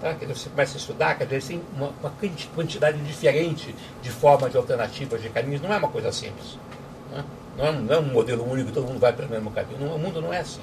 Tá? 0.00 0.12
Quer 0.14 0.26
dizer, 0.26 0.38
você 0.38 0.50
começa 0.50 0.76
a 0.76 0.78
estudar, 0.78 1.14
quer 1.16 1.26
dizer, 1.26 1.42
tem 1.42 1.62
uma, 1.76 1.92
uma 2.00 2.12
quantidade 2.54 2.98
diferente 2.98 3.74
de 4.02 4.10
formas, 4.10 4.50
de 4.50 4.56
alternativas, 4.56 5.22
de 5.22 5.28
caminhos, 5.28 5.62
não 5.62 5.72
é 5.72 5.76
uma 5.76 5.88
coisa 5.88 6.12
simples. 6.12 6.58
Né? 7.10 7.24
Não 7.56 7.66
é, 7.66 7.72
não 7.72 7.94
é 7.94 7.98
um 7.98 8.12
modelo 8.12 8.50
único, 8.50 8.72
todo 8.72 8.86
mundo 8.86 8.98
vai 8.98 9.12
pelo 9.12 9.28
mesmo 9.28 9.50
caminho. 9.50 9.94
o 9.94 9.98
mundo 9.98 10.20
não 10.20 10.32
é 10.32 10.40
assim. 10.40 10.60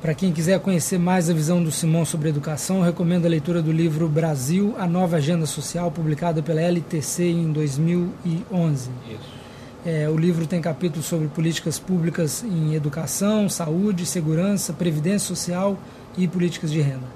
Para 0.00 0.14
quem 0.14 0.32
quiser 0.32 0.60
conhecer 0.60 0.98
mais 0.98 1.28
a 1.28 1.34
visão 1.34 1.62
do 1.62 1.72
Simão 1.72 2.04
sobre 2.04 2.28
educação, 2.28 2.82
recomendo 2.82 3.26
a 3.26 3.28
leitura 3.28 3.62
do 3.62 3.72
livro 3.72 4.08
Brasil, 4.08 4.74
a 4.78 4.86
Nova 4.86 5.16
Agenda 5.16 5.46
Social, 5.46 5.90
publicado 5.90 6.42
pela 6.42 6.60
LTC 6.60 7.24
em 7.24 7.50
2011. 7.50 8.90
Isso. 9.10 9.36
É, 9.84 10.08
o 10.08 10.16
livro 10.16 10.46
tem 10.46 10.60
capítulos 10.60 11.06
sobre 11.06 11.28
políticas 11.28 11.78
públicas 11.78 12.42
em 12.42 12.74
educação, 12.74 13.48
saúde, 13.48 14.04
segurança, 14.04 14.72
previdência 14.72 15.28
social 15.28 15.78
e 16.18 16.26
políticas 16.28 16.70
de 16.70 16.80
renda. 16.80 17.06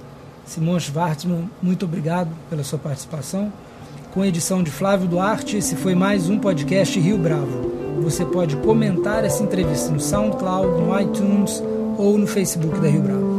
Simão 0.47 0.79
Schwartzman, 0.81 1.51
muito 1.61 1.85
obrigado 1.85 2.31
pela 2.49 2.65
sua 2.65 2.79
participação. 2.79 3.53
Com 4.13 4.23
a 4.23 4.27
edição 4.27 4.63
de 4.63 4.71
Flávio 4.71 5.07
Duarte, 5.07 5.57
esse 5.57 5.77
foi 5.77 5.95
mais 5.95 6.29
um 6.29 6.39
podcast 6.39 6.99
Rio 6.99 7.19
Bravo. 7.19 7.70
Você 8.03 8.25
pode 8.25 8.57
comentar 8.57 9.25
essa 9.25 9.43
entrevista 9.43 9.91
no 9.91 10.01
SoundCloud, 10.01 10.83
no 10.83 11.01
iTunes 11.01 11.63
ou 11.99 12.17
no 12.17 12.27
Facebook 12.27 12.79
da 12.81 12.89
Rio 12.89 13.03
Bravo. 13.03 13.30